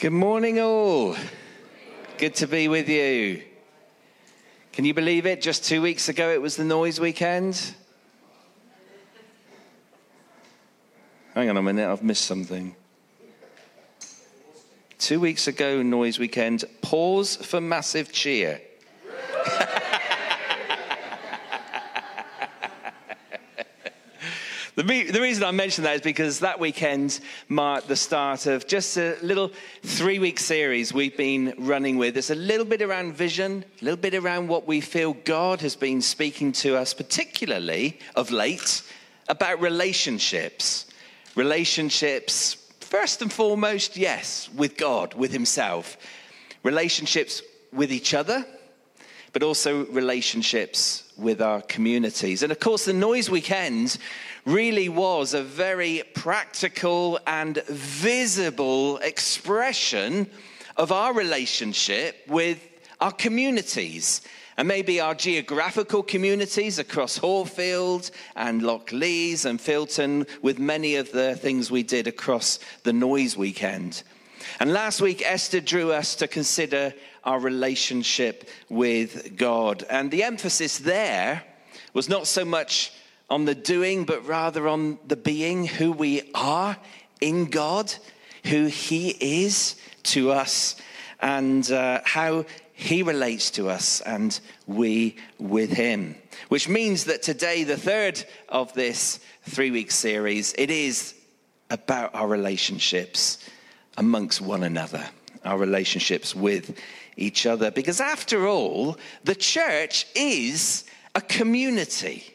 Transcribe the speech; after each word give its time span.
Good 0.00 0.12
morning, 0.12 0.60
all. 0.60 1.16
Good 2.18 2.34
to 2.36 2.48
be 2.48 2.66
with 2.66 2.88
you. 2.88 3.42
Can 4.72 4.84
you 4.84 4.92
believe 4.92 5.24
it? 5.24 5.40
Just 5.40 5.64
two 5.64 5.80
weeks 5.80 6.08
ago, 6.08 6.30
it 6.30 6.42
was 6.42 6.56
the 6.56 6.64
noise 6.64 6.98
weekend. 6.98 7.74
Hang 11.34 11.48
on 11.48 11.56
a 11.56 11.62
minute, 11.62 11.88
I've 11.88 12.02
missed 12.02 12.24
something. 12.24 12.74
Two 14.98 15.20
weeks 15.20 15.46
ago, 15.46 15.80
noise 15.80 16.18
weekend. 16.18 16.64
Pause 16.82 17.36
for 17.36 17.60
massive 17.60 18.12
cheer. 18.12 18.60
The, 24.76 24.82
the, 24.82 25.20
reason 25.20 25.44
I 25.44 25.52
mention 25.52 25.84
that 25.84 25.94
is 25.94 26.00
because 26.00 26.40
that 26.40 26.58
weekend 26.58 27.20
marked 27.48 27.86
the 27.86 27.94
start 27.94 28.46
of 28.46 28.66
just 28.66 28.96
a 28.96 29.16
little 29.22 29.52
three 29.84 30.18
week 30.18 30.40
series 30.40 30.92
we've 30.92 31.16
been 31.16 31.54
running 31.58 31.96
with. 31.96 32.16
It's 32.16 32.30
a 32.30 32.34
little 32.34 32.64
bit 32.66 32.82
around 32.82 33.14
vision, 33.14 33.64
a 33.80 33.84
little 33.84 33.96
bit 33.96 34.14
around 34.14 34.48
what 34.48 34.66
we 34.66 34.80
feel 34.80 35.12
God 35.12 35.60
has 35.60 35.76
been 35.76 36.02
speaking 36.02 36.50
to 36.54 36.76
us, 36.76 36.92
particularly 36.92 38.00
of 38.16 38.32
late, 38.32 38.82
about 39.28 39.60
relationships. 39.60 40.86
Relationships, 41.36 42.54
first 42.80 43.22
and 43.22 43.32
foremost, 43.32 43.96
yes, 43.96 44.50
with 44.56 44.76
God, 44.76 45.14
with 45.14 45.30
Himself. 45.30 45.96
Relationships 46.64 47.42
with 47.72 47.92
each 47.92 48.12
other, 48.12 48.44
but 49.34 49.42
also 49.42 49.84
relationships 49.86 51.02
with 51.16 51.42
our 51.42 51.60
communities. 51.62 52.42
And 52.42 52.52
of 52.52 52.60
course, 52.60 52.86
the 52.86 52.92
Noise 52.92 53.28
Weekend 53.28 53.98
really 54.46 54.88
was 54.88 55.34
a 55.34 55.42
very 55.42 56.04
practical 56.14 57.18
and 57.26 57.62
visible 57.66 58.98
expression 58.98 60.30
of 60.76 60.92
our 60.92 61.12
relationship 61.12 62.16
with 62.28 62.60
our 63.00 63.12
communities. 63.12 64.22
And 64.56 64.68
maybe 64.68 65.00
our 65.00 65.16
geographical 65.16 66.04
communities 66.04 66.78
across 66.78 67.16
Horfield 67.16 68.12
and 68.36 68.62
Lockleaze 68.62 69.46
and 69.46 69.58
Filton, 69.58 70.28
with 70.42 70.60
many 70.60 70.94
of 70.94 71.10
the 71.10 71.34
things 71.34 71.72
we 71.72 71.82
did 71.82 72.06
across 72.06 72.60
the 72.84 72.92
noise 72.92 73.36
weekend. 73.36 74.04
And 74.60 74.72
last 74.72 75.00
week, 75.00 75.22
Esther 75.24 75.60
drew 75.60 75.90
us 75.90 76.14
to 76.16 76.28
consider 76.28 76.94
our 77.24 77.40
relationship 77.40 78.48
with 78.68 79.36
God. 79.36 79.84
And 79.88 80.10
the 80.10 80.22
emphasis 80.22 80.78
there 80.78 81.42
was 81.92 82.08
not 82.08 82.26
so 82.26 82.44
much 82.44 82.92
on 83.30 83.44
the 83.44 83.54
doing, 83.54 84.04
but 84.04 84.26
rather 84.26 84.68
on 84.68 84.98
the 85.06 85.16
being, 85.16 85.66
who 85.66 85.92
we 85.92 86.30
are 86.34 86.76
in 87.20 87.46
God, 87.46 87.92
who 88.44 88.66
He 88.66 89.10
is 89.20 89.76
to 90.04 90.30
us, 90.30 90.76
and 91.20 91.70
uh, 91.70 92.00
how 92.04 92.44
He 92.74 93.02
relates 93.02 93.50
to 93.52 93.70
us 93.70 94.00
and 94.02 94.38
we 94.66 95.16
with 95.38 95.72
Him. 95.72 96.16
Which 96.48 96.68
means 96.68 97.04
that 97.04 97.22
today, 97.22 97.64
the 97.64 97.76
third 97.76 98.22
of 98.48 98.72
this 98.74 99.20
three 99.48 99.70
week 99.70 99.90
series, 99.90 100.54
it 100.58 100.70
is 100.70 101.14
about 101.70 102.14
our 102.14 102.28
relationships 102.28 103.38
amongst 103.96 104.40
one 104.40 104.62
another, 104.62 105.04
our 105.44 105.56
relationships 105.56 106.34
with 106.34 106.78
each 107.16 107.46
other. 107.46 107.70
Because 107.70 108.00
after 108.00 108.46
all, 108.46 108.98
the 109.24 109.34
church 109.34 110.06
is 110.14 110.84
a 111.14 111.20
community. 111.20 112.34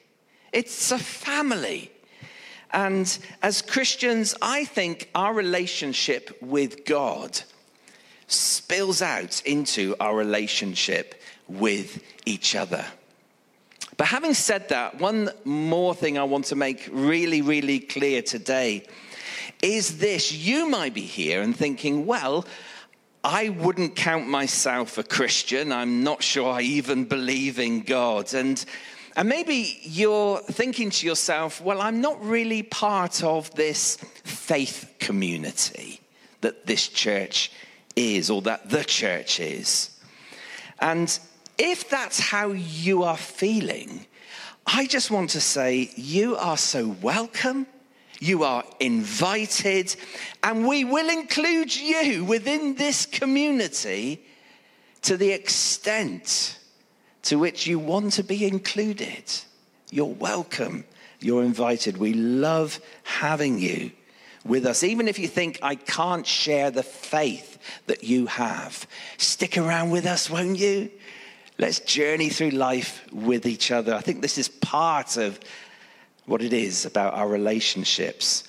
It's 0.51 0.91
a 0.91 0.99
family. 0.99 1.91
And 2.71 3.17
as 3.41 3.61
Christians, 3.61 4.35
I 4.41 4.65
think 4.65 5.09
our 5.15 5.33
relationship 5.33 6.37
with 6.41 6.85
God 6.85 7.41
spills 8.27 9.01
out 9.01 9.41
into 9.43 9.95
our 9.99 10.15
relationship 10.15 11.21
with 11.47 12.03
each 12.25 12.55
other. 12.55 12.85
But 13.97 14.07
having 14.07 14.33
said 14.33 14.69
that, 14.69 14.99
one 14.99 15.29
more 15.43 15.93
thing 15.93 16.17
I 16.17 16.23
want 16.23 16.45
to 16.45 16.55
make 16.55 16.87
really, 16.91 17.41
really 17.41 17.79
clear 17.79 18.21
today 18.21 18.85
is 19.61 19.97
this. 19.97 20.31
You 20.31 20.69
might 20.69 20.93
be 20.93 21.01
here 21.01 21.41
and 21.41 21.55
thinking, 21.55 22.05
well, 22.05 22.45
I 23.23 23.49
wouldn't 23.49 23.95
count 23.95 24.27
myself 24.27 24.97
a 24.97 25.03
Christian. 25.03 25.71
I'm 25.71 26.03
not 26.03 26.23
sure 26.23 26.51
I 26.51 26.61
even 26.61 27.05
believe 27.05 27.59
in 27.59 27.81
God. 27.81 28.33
And 28.33 28.63
and 29.15 29.27
maybe 29.27 29.79
you're 29.81 30.39
thinking 30.39 30.91
to 30.91 31.05
yourself, 31.05 31.59
well, 31.61 31.81
I'm 31.81 31.99
not 31.99 32.23
really 32.23 32.63
part 32.63 33.21
of 33.21 33.53
this 33.55 33.97
faith 34.23 34.95
community 34.99 35.99
that 36.39 36.65
this 36.65 36.87
church 36.87 37.51
is, 37.97 38.29
or 38.29 38.41
that 38.43 38.69
the 38.69 38.83
church 38.83 39.41
is. 39.41 39.89
And 40.79 41.19
if 41.57 41.89
that's 41.89 42.19
how 42.19 42.51
you 42.51 43.03
are 43.03 43.17
feeling, 43.17 44.05
I 44.65 44.85
just 44.85 45.11
want 45.11 45.31
to 45.31 45.41
say 45.41 45.91
you 45.95 46.37
are 46.37 46.55
so 46.55 46.95
welcome. 47.01 47.67
You 48.19 48.43
are 48.43 48.63
invited, 48.79 49.95
and 50.43 50.67
we 50.67 50.83
will 50.83 51.09
include 51.09 51.75
you 51.75 52.25
within 52.25 52.75
this 52.75 53.05
community 53.05 54.25
to 55.03 55.15
the 55.15 55.31
extent 55.31 56.59
to 57.23 57.39
which 57.39 57.65
you 57.65 57.79
want 57.79 58.13
to 58.13 58.23
be 58.23 58.45
included. 58.45 59.23
You're 59.89 60.05
welcome. 60.05 60.83
You're 61.19 61.43
invited. 61.43 61.97
We 61.97 62.13
love 62.13 62.79
having 63.03 63.59
you 63.59 63.91
with 64.45 64.65
us. 64.65 64.83
Even 64.83 65.07
if 65.07 65.19
you 65.19 65.27
think, 65.27 65.59
I 65.61 65.75
can't 65.75 66.25
share 66.25 66.71
the 66.71 66.83
faith 66.83 67.57
that 67.87 68.03
you 68.03 68.25
have, 68.25 68.87
stick 69.17 69.57
around 69.57 69.91
with 69.91 70.05
us, 70.05 70.29
won't 70.29 70.57
you? 70.57 70.91
Let's 71.57 71.79
journey 71.81 72.29
through 72.29 72.51
life 72.51 73.05
with 73.11 73.45
each 73.45 73.71
other. 73.71 73.93
I 73.93 73.99
think 73.99 74.21
this 74.21 74.37
is 74.37 74.47
part 74.47 75.17
of 75.17 75.39
what 76.29 76.41
it 76.41 76.53
is 76.53 76.85
about 76.85 77.15
our 77.15 77.27
relationships 77.27 78.43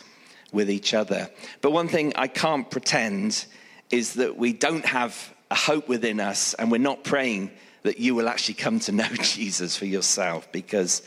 with 0.53 0.71
each 0.71 0.93
other. 0.93 1.31
But 1.63 1.73
one 1.73 1.89
thing 1.89 2.13
I 2.15 2.29
can't 2.29 2.71
pretend 2.71 3.47
is 3.91 4.15
that 4.15 4.37
we 4.37 4.53
don't 4.53 4.85
have 4.85 5.35
a 5.51 5.55
hope 5.55 5.89
within 5.89 6.21
us 6.21 6.55
and 6.55 6.71
we're 6.71 6.79
not 6.79 7.05
praying 7.05 7.51
that 7.83 7.99
you 7.99 8.15
will 8.15 8.29
actually 8.29 8.55
come 8.55 8.81
to 8.81 8.93
know 8.93 9.09
Jesus 9.23 9.77
for 9.77 9.87
yourself 9.87 10.51
because 10.53 11.03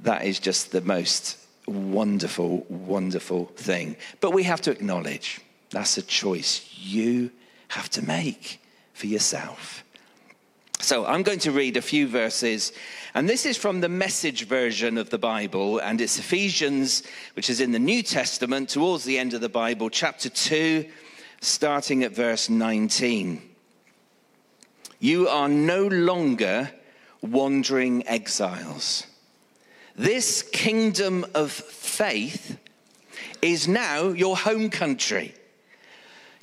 that 0.00 0.24
is 0.24 0.40
just 0.40 0.72
the 0.72 0.80
most 0.80 1.38
wonderful, 1.66 2.66
wonderful 2.68 3.46
thing. 3.56 3.96
But 4.20 4.32
we 4.32 4.42
have 4.42 4.60
to 4.62 4.72
acknowledge 4.72 5.40
that's 5.70 5.96
a 5.98 6.02
choice 6.02 6.68
you 6.76 7.30
have 7.68 7.88
to 7.90 8.04
make 8.04 8.60
for 8.92 9.06
yourself. 9.06 9.84
So 10.80 11.06
I'm 11.06 11.22
going 11.22 11.38
to 11.40 11.52
read 11.52 11.76
a 11.76 11.82
few 11.82 12.08
verses, 12.08 12.72
and 13.14 13.28
this 13.28 13.44
is 13.44 13.58
from 13.58 13.80
the 13.80 13.90
message 13.90 14.46
version 14.46 14.96
of 14.96 15.10
the 15.10 15.18
Bible, 15.18 15.78
and 15.80 16.00
it's 16.00 16.18
Ephesians, 16.18 17.02
which 17.34 17.50
is 17.50 17.60
in 17.60 17.72
the 17.72 17.78
New 17.78 18.02
Testament, 18.02 18.70
towards 18.70 19.04
the 19.04 19.18
end 19.18 19.34
of 19.34 19.42
the 19.42 19.50
Bible, 19.50 19.90
chapter 19.90 20.30
2, 20.30 20.86
starting 21.42 22.04
at 22.04 22.12
verse 22.12 22.48
19. 22.48 23.42
You 24.98 25.28
are 25.28 25.48
no 25.48 25.88
longer 25.88 26.70
wandering 27.20 28.06
exiles. 28.06 29.06
This 29.94 30.42
kingdom 30.42 31.26
of 31.34 31.52
faith 31.52 32.58
is 33.42 33.68
now 33.68 34.08
your 34.08 34.38
home 34.38 34.70
country. 34.70 35.34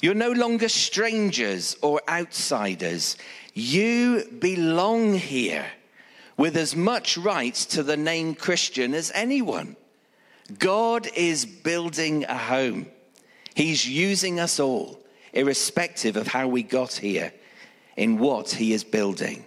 You're 0.03 0.13
no 0.13 0.31
longer 0.31 0.69
strangers 0.69 1.75
or 1.81 1.99
outsiders. 2.07 3.17
You 3.55 4.23
belong 4.39 5.15
here 5.15 5.65
with 6.39 6.55
as 6.55 6.73
much 6.73 7.17
right 7.17 7.53
to 7.53 7.83
the 7.83 7.97
name 7.97 8.33
Christian 8.33 8.93
as 8.93 9.11
anyone. 9.13 9.75
God 10.57 11.05
is 11.13 11.45
building 11.45 12.23
a 12.23 12.37
home. 12.37 12.87
He's 13.55 13.85
using 13.85 14.39
us 14.39 14.57
all, 14.57 15.03
irrespective 15.33 16.15
of 16.15 16.27
how 16.27 16.47
we 16.47 16.63
got 16.63 16.93
here 16.93 17.33
in 17.97 18.19
what 18.19 18.51
he 18.51 18.71
is 18.71 18.85
building. 18.85 19.45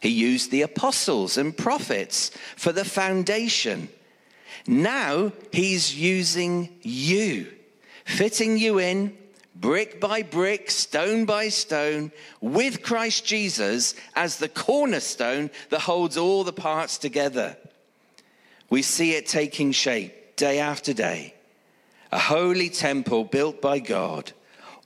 He 0.00 0.10
used 0.10 0.52
the 0.52 0.62
apostles 0.62 1.36
and 1.36 1.56
prophets 1.56 2.30
for 2.54 2.70
the 2.70 2.84
foundation. 2.84 3.88
Now 4.68 5.32
he's 5.52 5.96
using 5.96 6.78
you, 6.80 7.48
fitting 8.04 8.56
you 8.56 8.78
in 8.78 9.18
brick 9.60 10.00
by 10.00 10.22
brick, 10.22 10.70
stone 10.70 11.24
by 11.24 11.48
stone, 11.48 12.12
with 12.40 12.82
Christ 12.82 13.24
Jesus 13.24 13.94
as 14.14 14.36
the 14.36 14.48
cornerstone 14.48 15.50
that 15.70 15.80
holds 15.80 16.16
all 16.16 16.44
the 16.44 16.52
parts 16.52 16.98
together. 16.98 17.56
We 18.70 18.82
see 18.82 19.12
it 19.12 19.26
taking 19.26 19.72
shape 19.72 20.36
day 20.36 20.58
after 20.58 20.92
day. 20.92 21.34
A 22.12 22.18
holy 22.18 22.70
temple 22.70 23.24
built 23.24 23.60
by 23.60 23.80
God, 23.80 24.32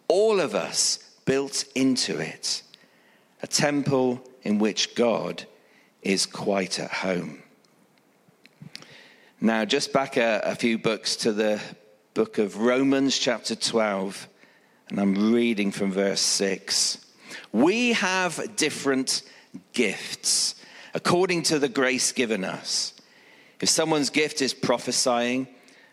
all 0.08 0.40
of 0.40 0.54
us 0.54 0.98
built 1.24 1.64
into 1.74 2.18
it, 2.18 2.62
a 3.42 3.46
temple 3.46 4.20
in 4.42 4.58
which 4.58 4.94
God 4.94 5.44
is 6.02 6.26
quite 6.26 6.80
at 6.80 6.90
home. 6.90 7.42
Now, 9.40 9.64
just 9.64 9.92
back 9.92 10.16
a, 10.16 10.40
a 10.44 10.54
few 10.54 10.78
books 10.78 11.16
to 11.16 11.32
the 11.32 11.60
book 12.14 12.38
of 12.38 12.58
Romans, 12.58 13.16
chapter 13.16 13.54
12 13.54 14.28
And 14.92 15.00
I'm 15.00 15.32
reading 15.32 15.72
from 15.72 15.90
verse 15.90 16.20
6. 16.20 16.98
We 17.50 17.94
have 17.94 18.56
different 18.56 19.22
gifts 19.72 20.54
according 20.92 21.44
to 21.44 21.58
the 21.58 21.70
grace 21.70 22.12
given 22.12 22.44
us. 22.44 22.92
If 23.58 23.70
someone's 23.70 24.10
gift 24.10 24.42
is 24.42 24.52
prophesying, 24.52 25.48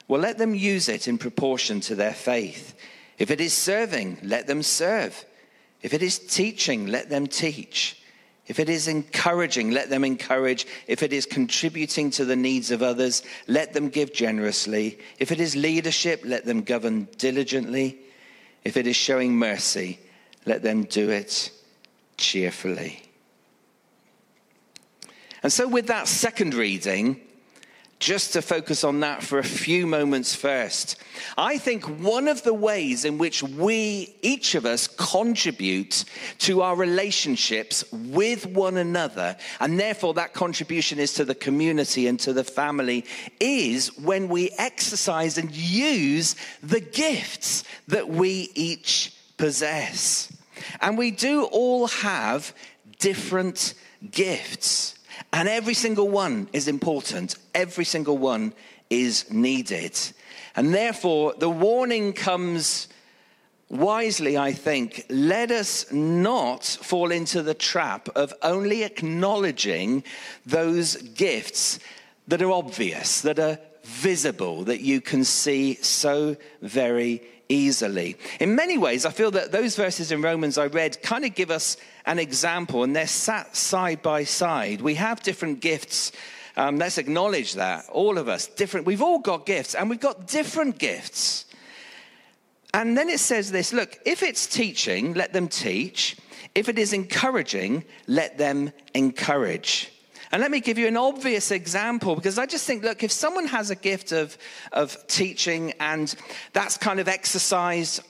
well, 0.10 0.20
let 0.20 0.38
them 0.38 0.54
use 0.54 0.90
it 0.90 1.08
in 1.08 1.18
proportion 1.18 1.80
to 1.80 1.96
their 1.96 2.12
faith. 2.12 2.76
If 3.18 3.32
it 3.32 3.40
is 3.40 3.54
serving, 3.54 4.18
let 4.22 4.48
them 4.48 4.62
serve. 4.62 5.24
If 5.82 5.94
it 5.94 6.04
is 6.04 6.20
teaching, 6.20 6.88
let 6.88 7.10
them 7.10 7.26
teach. 7.28 8.04
If 8.48 8.60
it 8.60 8.68
is 8.68 8.90
encouraging, 8.90 9.72
let 9.72 9.90
them 9.90 10.04
encourage. 10.04 10.68
If 10.88 11.04
it 11.04 11.14
is 11.14 11.26
contributing 11.26 12.12
to 12.12 12.26
the 12.26 12.36
needs 12.36 12.70
of 12.70 12.84
others, 12.84 13.24
let 13.48 13.72
them 13.72 13.88
give 13.88 14.12
generously. 14.12 15.00
If 15.20 15.32
it 15.32 15.40
is 15.40 15.56
leadership, 15.56 16.24
let 16.26 16.44
them 16.44 16.64
govern 16.64 17.08
diligently. 17.18 18.02
If 18.64 18.78
it 18.78 18.88
is 18.88 18.96
showing 18.96 19.36
mercy, 19.36 20.00
let 20.46 20.64
them 20.64 20.84
do 20.84 21.10
it 21.10 21.52
cheerfully. 22.18 23.02
And 25.42 25.52
so, 25.52 25.68
with 25.68 25.88
that 25.88 26.08
second 26.08 26.54
reading, 26.54 27.22
just 28.00 28.34
to 28.34 28.42
focus 28.42 28.84
on 28.84 29.02
that 29.02 29.22
for 29.22 29.40
a 29.40 29.44
few 29.44 29.86
moments 29.86 30.34
first. 30.34 30.96
I 31.38 31.58
think 31.58 31.84
one 32.00 32.30
of 32.30 32.44
the 32.44 32.54
ways 32.54 33.04
in 33.04 33.18
which 33.18 33.44
we, 33.44 34.16
each 34.22 34.56
of 34.56 34.66
us, 34.66 34.88
contribute 34.88 36.06
to 36.40 36.62
our 36.62 36.76
relationships 36.76 37.84
with 37.92 38.46
one 38.46 38.78
another, 38.78 39.36
and 39.60 39.78
therefore 39.78 40.14
that 40.14 40.34
contribution 40.34 40.98
is 40.98 41.14
to 41.16 41.26
the 41.26 41.36
community 41.36 42.08
and 42.08 42.20
to 42.22 42.32
the 42.32 42.46
family, 42.46 43.06
is 43.40 43.98
when 43.98 44.30
we 44.30 44.52
exercise 44.58 45.38
and 45.38 45.52
use 45.52 46.36
the 46.64 46.80
gifts 46.80 47.66
that 47.90 48.08
we 48.08 48.50
each 48.56 49.14
possess. 49.38 50.32
And 50.82 50.98
we 50.98 51.12
do 51.12 51.46
all 51.46 51.88
have 51.88 52.54
different 53.00 53.74
gifts. 54.12 54.96
And 55.34 55.48
every 55.48 55.74
single 55.74 56.10
one 56.10 56.50
is 56.54 56.68
important, 56.68 57.36
every 57.54 57.86
single 57.86 58.18
one 58.18 58.54
is 58.90 59.32
needed. 59.32 59.98
And 60.56 60.74
therefore, 60.74 61.34
the 61.38 61.50
warning 61.50 62.14
comes 62.14 62.88
wisely, 63.70 64.38
I 64.38 64.52
think. 64.52 65.06
Let 65.10 65.52
us 65.52 65.92
not 65.92 66.66
fall 66.66 67.12
into 67.12 67.44
the 67.44 67.54
trap 67.54 68.10
of 68.16 68.34
only 68.42 68.84
acknowledging 68.84 70.04
those 70.46 70.96
gifts 70.96 71.80
that 72.28 72.42
are 72.42 72.52
obvious, 72.52 73.22
that 73.22 73.40
are 73.40 73.60
visible, 73.84 74.64
that 74.66 74.82
you 74.82 75.02
can 75.02 75.24
see 75.24 75.76
so 75.76 76.36
very 76.62 77.22
easily. 77.50 78.16
In 78.40 78.56
many 78.56 78.78
ways, 78.78 79.06
I 79.06 79.10
feel 79.10 79.32
that 79.32 79.52
those 79.52 79.76
verses 79.76 80.12
in 80.12 80.22
Romans 80.22 80.58
I 80.58 80.68
read 80.68 81.02
kind 81.02 81.26
of 81.26 81.36
give 81.36 81.52
us 81.52 81.76
an 82.06 82.20
example, 82.20 82.84
and 82.84 82.96
they're 82.96 83.08
sat 83.08 83.56
side 83.56 84.02
by 84.02 84.24
side. 84.24 84.82
We 84.82 84.96
have 84.96 85.22
different 85.22 85.60
gifts. 85.60 86.12
Um, 86.56 86.78
let's 86.78 86.98
acknowledge 86.98 87.54
that. 87.56 87.90
All 87.90 88.18
of 88.18 88.30
us, 88.30 88.48
different. 88.48 88.86
We've 88.86 89.02
all 89.02 89.20
got 89.20 89.46
gifts, 89.46 89.76
and 89.76 89.90
we've 89.90 90.00
got 90.00 90.28
different 90.28 90.78
gifts. 90.78 91.46
And 92.74 92.98
then 92.98 93.10
it 93.10 93.20
says 93.20 93.52
this 93.52 93.74
look, 93.74 93.98
if 94.06 94.22
it's 94.22 94.46
teaching, 94.46 95.16
let 95.16 95.34
them 95.34 95.48
teach. 95.48 96.18
If 96.56 96.70
it 96.70 96.80
is 96.80 96.94
encouraging, 96.94 97.84
let 98.08 98.38
them 98.38 98.72
encourage. 98.94 99.92
And 100.32 100.42
let 100.42 100.52
me 100.52 100.60
give 100.60 100.78
you 100.78 100.88
an 100.88 100.98
obvious 100.98 101.50
example 101.50 102.16
because 102.16 102.38
I 102.38 102.46
just 102.46 102.66
think, 102.66 102.84
look, 102.84 103.04
if 103.04 103.12
someone 103.12 103.48
has 103.48 103.72
a 103.72 103.76
gift 103.76 104.12
of, 104.12 104.38
of 104.72 105.08
teaching 105.08 105.74
and 105.80 106.14
that's 106.54 106.78
kind 106.78 107.00
of 107.00 107.08
exercised 107.08 108.02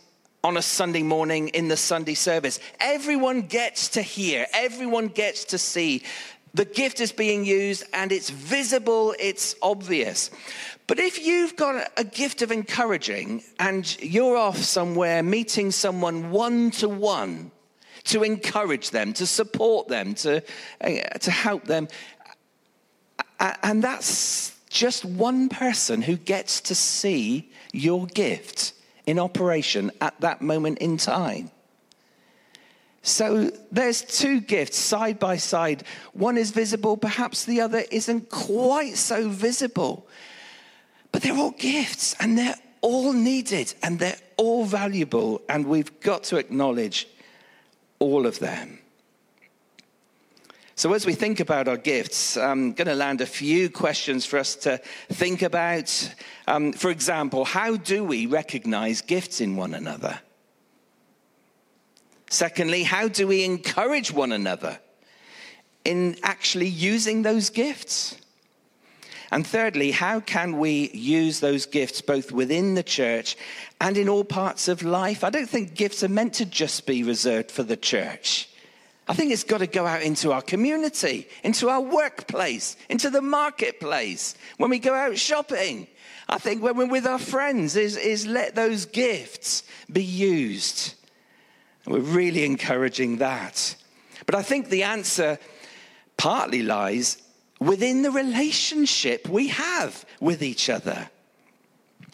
on 0.44 0.58
a 0.58 0.62
Sunday 0.62 1.04
morning 1.04 1.50
in 1.50 1.70
the 1.70 1.78
Sunday 1.78 2.14
service, 2.14 2.60
everyone 2.80 3.44
gets 3.44 3.90
to 3.90 4.02
hear, 4.02 4.48
everyone 4.54 5.08
gets 5.08 5.46
to 5.46 5.58
see. 5.58 6.04
The 6.54 6.66
gift 6.66 7.00
is 7.00 7.12
being 7.12 7.46
used 7.46 7.84
and 7.94 8.12
it's 8.12 8.30
visible, 8.30 9.16
it's 9.20 9.56
obvious. 9.62 10.32
But 10.88 11.00
if 11.00 11.24
you've 11.24 11.56
got 11.56 11.92
a 11.96 12.04
gift 12.04 12.42
of 12.42 12.52
encouraging 12.52 13.44
and 13.60 14.02
you're 14.02 14.36
off 14.36 14.58
somewhere 14.58 15.22
meeting 15.22 15.72
someone 15.72 16.32
one 16.32 16.72
to 16.72 16.90
one, 16.90 17.52
to 18.10 18.24
encourage 18.24 18.92
them, 18.92 19.14
to 19.14 19.26
support 19.26 19.88
them, 19.88 20.14
to, 20.16 20.44
uh, 20.82 20.90
to 21.20 21.32
help 21.32 21.66
them. 21.66 21.88
And 23.40 23.84
that's 23.84 24.56
just 24.70 25.06
one 25.06 25.50
person 25.50 26.02
who 26.02 26.16
gets 26.16 26.62
to 26.62 26.76
see 26.76 27.52
your 27.72 28.06
gift 28.08 28.74
in 29.06 29.18
operation 29.18 29.92
at 30.02 30.20
that 30.22 30.42
moment 30.42 30.80
in 30.80 30.98
time. 30.98 31.50
So 33.02 33.52
there's 33.72 34.02
two 34.02 34.42
gifts 34.42 34.78
side 34.78 35.20
by 35.20 35.38
side. 35.38 35.84
One 36.14 36.38
is 36.38 36.52
visible, 36.52 36.98
perhaps 36.98 37.46
the 37.46 37.62
other 37.62 37.84
isn't 37.92 38.30
quite 38.30 38.98
so 38.98 39.30
visible. 39.30 40.08
But 41.12 41.22
they're 41.22 41.38
all 41.38 41.52
gifts 41.52 42.16
and 42.20 42.38
they're 42.38 42.60
all 42.82 43.14
needed 43.14 43.74
and 43.82 44.00
they're 44.00 44.20
all 44.38 44.66
valuable, 44.66 45.42
and 45.50 45.66
we've 45.66 46.00
got 46.02 46.24
to 46.26 46.38
acknowledge 46.38 47.08
all 48.00 48.26
of 48.26 48.40
them. 48.40 48.80
So, 50.76 50.94
as 50.94 51.06
we 51.06 51.14
think 51.14 51.42
about 51.42 51.68
our 51.68 51.76
gifts, 51.76 52.38
I'm 52.38 52.72
going 52.72 52.88
to 52.88 52.96
land 52.96 53.20
a 53.20 53.26
few 53.26 53.70
questions 53.70 54.26
for 54.26 54.40
us 54.40 54.56
to 54.56 54.78
think 55.10 55.42
about. 55.42 56.16
Um, 56.48 56.72
for 56.72 56.90
example, 56.90 57.44
how 57.44 57.76
do 57.76 58.02
we 58.06 58.26
recognize 58.28 59.02
gifts 59.02 59.42
in 59.42 59.58
one 59.58 59.74
another? 59.74 60.22
Secondly, 62.30 62.84
how 62.84 63.10
do 63.10 63.28
we 63.28 63.44
encourage 63.44 64.14
one 64.14 64.32
another 64.32 64.80
in 65.84 66.16
actually 66.24 66.68
using 66.68 67.24
those 67.24 67.50
gifts? 67.50 68.16
And 69.32 69.46
thirdly, 69.46 69.92
how 69.92 70.22
can 70.22 70.60
we 70.60 70.90
use 70.92 71.40
those 71.40 71.66
gifts 71.66 72.02
both 72.02 72.32
within 72.32 72.76
the 72.76 72.84
church 72.84 73.36
and 73.82 73.98
in 73.98 74.10
all 74.10 74.24
parts 74.24 74.68
of 74.68 74.84
life? 74.84 75.24
I 75.24 75.30
don't 75.30 75.50
think 75.50 75.76
gifts 75.76 76.04
are 76.04 76.10
meant 76.10 76.34
to 76.36 76.46
just 76.46 76.86
be 76.86 77.04
reserved 77.04 77.52
for 77.52 77.64
the 77.64 77.78
church. 77.78 78.50
I 79.08 79.14
think 79.14 79.32
it's 79.32 79.44
got 79.44 79.58
to 79.58 79.68
go 79.68 79.88
out 79.88 80.04
into 80.04 80.32
our 80.32 80.42
community, 80.42 81.28
into 81.44 81.68
our 81.70 81.82
workplace, 81.82 82.78
into 82.90 83.10
the 83.10 83.24
marketplace, 83.24 84.36
when 84.58 84.70
we 84.70 84.78
go 84.78 84.94
out 84.94 85.18
shopping. 85.18 85.88
I 86.28 86.38
think 86.38 86.62
when 86.62 86.78
we're 86.78 86.86
with 86.86 87.08
our 87.08 87.18
friends, 87.18 87.76
is, 87.76 87.98
is 87.98 88.28
let 88.28 88.54
those 88.54 88.86
gifts 88.86 89.64
be 89.92 90.04
used. 90.04 90.94
We're 91.88 92.00
really 92.02 92.46
encouraging 92.46 93.18
that. 93.18 93.76
But 94.28 94.36
I 94.36 94.44
think 94.44 94.70
the 94.70 94.84
answer 94.84 95.40
partly 96.18 96.62
lies 96.62 97.18
within 97.60 98.04
the 98.04 98.12
relationship 98.12 99.28
we 99.28 99.48
have 99.48 100.06
with 100.20 100.44
each 100.44 100.70
other. 100.70 101.10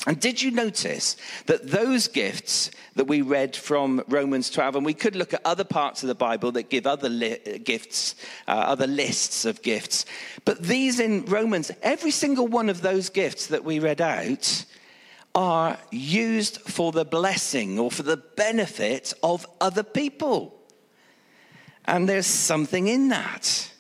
And 0.08 0.20
did 0.20 0.42
you 0.42 0.52
notice 0.52 1.18
that 1.48 1.68
those 1.68 2.08
gifts 2.08 2.70
that 2.94 3.08
we 3.08 3.22
read 3.22 3.56
from 3.56 4.04
Romans 4.08 4.52
12, 4.52 4.76
and 4.76 4.86
we 4.86 4.94
could 4.94 5.16
look 5.16 5.34
at 5.34 5.42
other 5.44 5.64
parts 5.64 6.04
of 6.04 6.08
the 6.08 6.16
Bible 6.16 6.52
that 6.52 6.70
give 6.70 6.86
other 6.86 7.10
li- 7.10 7.60
gifts, 7.64 8.16
uh, 8.48 8.52
other 8.52 8.86
lists 8.86 9.46
of 9.46 9.64
gifts, 9.64 10.06
but 10.44 10.62
these 10.62 11.00
in 11.00 11.26
Romans, 11.26 11.72
every 11.82 12.12
single 12.12 12.48
one 12.48 12.70
of 12.70 12.82
those 12.82 13.10
gifts 13.10 13.48
that 13.48 13.64
we 13.64 13.80
read 13.80 14.00
out 14.00 14.66
are 15.34 15.78
used 15.92 16.62
for 16.62 16.92
the 16.92 17.04
blessing 17.04 17.80
or 17.80 17.90
for 17.90 18.04
the 18.04 18.18
benefit 18.18 19.12
of 19.24 19.46
other 19.60 19.84
people. 19.84 20.56
And 21.86 22.08
there's 22.08 22.26
something 22.28 22.88
in 22.88 23.10
that. 23.10 23.72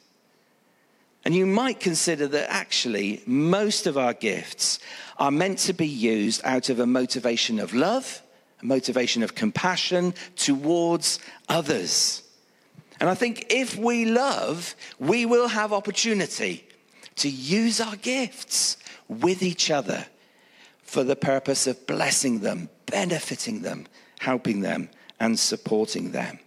And 1.26 1.34
you 1.34 1.48
might 1.48 1.80
consider 1.80 2.28
that 2.28 2.52
actually 2.52 3.24
most 3.26 3.88
of 3.88 3.98
our 3.98 4.14
gifts 4.14 4.80
are 5.18 5.32
meant 5.32 5.58
to 5.60 5.74
be 5.74 5.88
used 5.88 6.42
out 6.44 6.70
of 6.70 6.80
a 6.80 6.86
motivation 6.86 7.60
of 7.60 7.74
love, 7.74 8.22
a 8.62 8.66
motivation 8.66 9.24
of 9.24 9.34
compassion 9.34 10.14
towards 10.36 11.20
others. 11.50 12.22
And 13.00 13.10
I 13.10 13.16
think 13.16 13.48
if 13.50 13.76
we 13.76 14.06
love, 14.06 14.76
we 15.00 15.26
will 15.26 15.48
have 15.48 15.74
opportunity 15.74 16.68
to 17.18 17.30
use 17.30 17.82
our 17.82 17.96
gifts 17.96 18.78
with 19.08 19.42
each 19.42 19.72
other 19.72 20.06
for 20.84 21.04
the 21.04 21.16
purpose 21.16 21.66
of 21.66 21.88
blessing 21.88 22.40
them, 22.40 22.70
benefiting 22.86 23.64
them, 23.64 23.88
helping 24.20 24.62
them, 24.62 24.90
and 25.20 25.40
supporting 25.40 26.12
them. 26.12 26.40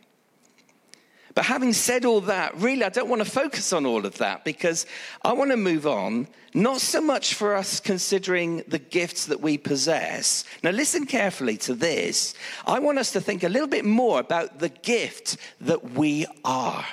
But 1.39 1.45
having 1.45 1.73
said 1.73 2.05
all 2.05 2.23
that, 2.23 2.57
really, 2.57 2.83
I 2.83 2.89
don't 2.89 3.09
want 3.09 3.23
to 3.23 3.31
focus 3.31 3.73
on 3.73 3.87
all 3.87 4.05
of 4.05 4.19
that 4.19 4.45
because 4.45 4.87
I 5.23 5.35
want 5.35 5.53
to 5.53 5.57
move 5.57 5.87
on, 5.87 6.27
not 6.53 6.81
so 6.81 7.01
much 7.01 7.35
for 7.35 7.55
us 7.55 7.79
considering 7.79 8.65
the 8.67 8.81
gifts 8.81 9.27
that 9.27 9.41
we 9.41 9.57
possess. 9.57 10.43
Now, 10.65 10.71
listen 10.71 11.07
carefully 11.07 11.57
to 11.59 11.77
this. 11.77 12.35
I 12.67 12.81
want 12.81 12.99
us 12.99 13.13
to 13.13 13.21
think 13.21 13.45
a 13.45 13.49
little 13.49 13.69
bit 13.69 13.85
more 13.85 14.19
about 14.19 14.59
the 14.59 14.69
gift 14.69 15.37
that 15.61 15.93
we 15.93 16.27
are. 16.45 16.85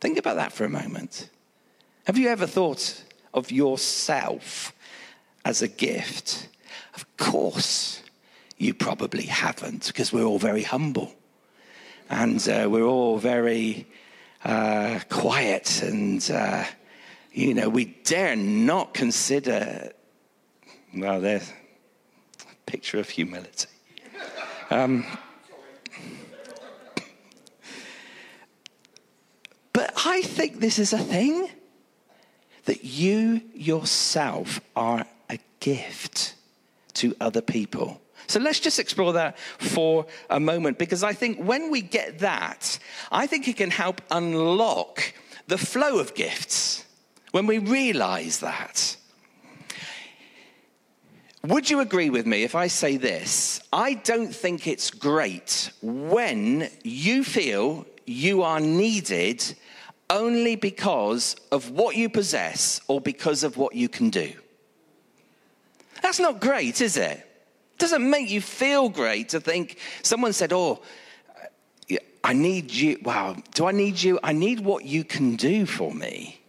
Think 0.00 0.16
about 0.16 0.36
that 0.36 0.52
for 0.52 0.64
a 0.64 0.70
moment. 0.70 1.30
Have 2.04 2.16
you 2.16 2.28
ever 2.28 2.46
thought 2.46 3.02
of 3.34 3.50
yourself 3.50 4.72
as 5.44 5.62
a 5.62 5.68
gift? 5.68 6.46
Of 6.94 7.16
course, 7.16 8.04
you 8.56 8.72
probably 8.72 9.24
haven't 9.24 9.88
because 9.88 10.12
we're 10.12 10.22
all 10.22 10.38
very 10.38 10.62
humble 10.62 11.12
and 12.10 12.46
uh, 12.48 12.68
we're 12.68 12.82
all 12.82 13.18
very 13.18 13.86
uh, 14.44 14.98
quiet 15.08 15.82
and, 15.82 16.28
uh, 16.30 16.64
you 17.32 17.54
know, 17.54 17.68
we 17.68 17.84
dare 17.84 18.34
not 18.34 18.92
consider, 18.92 19.92
well, 20.94 21.20
there's 21.20 21.48
a 21.48 22.54
picture 22.66 22.98
of 22.98 23.08
humility. 23.08 23.68
Um, 24.70 25.06
but 29.72 29.92
I 30.04 30.22
think 30.22 30.58
this 30.58 30.80
is 30.80 30.92
a 30.92 30.98
thing 30.98 31.48
that 32.64 32.84
you 32.84 33.40
yourself 33.54 34.60
are 34.74 35.06
a 35.28 35.38
gift 35.60 36.34
to 36.94 37.14
other 37.20 37.40
people. 37.40 38.00
So 38.26 38.40
let's 38.40 38.60
just 38.60 38.78
explore 38.78 39.12
that 39.14 39.38
for 39.38 40.06
a 40.28 40.40
moment 40.40 40.78
because 40.78 41.02
I 41.02 41.12
think 41.12 41.38
when 41.38 41.70
we 41.70 41.80
get 41.80 42.20
that, 42.20 42.78
I 43.10 43.26
think 43.26 43.48
it 43.48 43.56
can 43.56 43.70
help 43.70 44.00
unlock 44.10 45.14
the 45.46 45.58
flow 45.58 45.98
of 45.98 46.14
gifts 46.14 46.84
when 47.32 47.46
we 47.46 47.58
realize 47.58 48.40
that. 48.40 48.96
Would 51.42 51.70
you 51.70 51.80
agree 51.80 52.10
with 52.10 52.26
me 52.26 52.42
if 52.42 52.54
I 52.54 52.66
say 52.66 52.98
this? 52.98 53.62
I 53.72 53.94
don't 53.94 54.34
think 54.34 54.66
it's 54.66 54.90
great 54.90 55.70
when 55.80 56.68
you 56.84 57.24
feel 57.24 57.86
you 58.06 58.42
are 58.42 58.60
needed 58.60 59.42
only 60.10 60.56
because 60.56 61.36
of 61.50 61.70
what 61.70 61.96
you 61.96 62.10
possess 62.10 62.80
or 62.88 63.00
because 63.00 63.42
of 63.42 63.56
what 63.56 63.74
you 63.74 63.88
can 63.88 64.10
do. 64.10 64.32
That's 66.02 66.18
not 66.18 66.40
great, 66.40 66.80
is 66.80 66.96
it? 66.96 67.26
Doesn't 67.80 68.08
make 68.08 68.30
you 68.30 68.40
feel 68.40 68.90
great 68.90 69.30
to 69.30 69.40
think 69.40 69.78
someone 70.02 70.34
said, 70.34 70.52
Oh, 70.52 70.82
I 72.22 72.34
need 72.34 72.70
you. 72.70 72.98
Wow, 73.02 73.36
do 73.54 73.66
I 73.66 73.72
need 73.72 74.00
you? 74.00 74.20
I 74.22 74.32
need 74.32 74.60
what 74.60 74.84
you 74.84 75.02
can 75.02 75.36
do 75.36 75.64
for 75.64 75.92
me. 75.92 76.40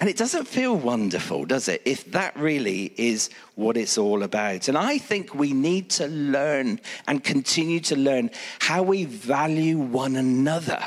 And 0.00 0.08
it 0.08 0.16
doesn't 0.16 0.46
feel 0.46 0.76
wonderful, 0.76 1.46
does 1.46 1.68
it? 1.68 1.82
If 1.84 2.12
that 2.12 2.36
really 2.38 2.92
is 2.96 3.28
what 3.56 3.76
it's 3.76 3.98
all 3.98 4.22
about. 4.22 4.68
And 4.68 4.78
I 4.78 4.98
think 4.98 5.34
we 5.34 5.52
need 5.52 5.90
to 5.90 6.06
learn 6.06 6.80
and 7.08 7.24
continue 7.24 7.80
to 7.80 7.96
learn 7.96 8.30
how 8.60 8.82
we 8.82 9.04
value 9.04 9.78
one 9.78 10.14
another 10.14 10.82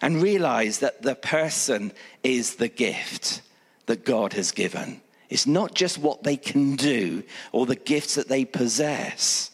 and 0.00 0.20
realize 0.20 0.78
that 0.80 1.02
the 1.02 1.14
person 1.14 1.92
is 2.24 2.56
the 2.56 2.68
gift 2.68 3.42
that 3.86 4.04
God 4.04 4.32
has 4.32 4.50
given. 4.50 5.02
It's 5.32 5.46
not 5.46 5.74
just 5.74 5.96
what 5.96 6.24
they 6.24 6.36
can 6.36 6.76
do 6.76 7.22
or 7.52 7.64
the 7.64 7.74
gifts 7.74 8.16
that 8.16 8.28
they 8.28 8.44
possess. 8.44 9.50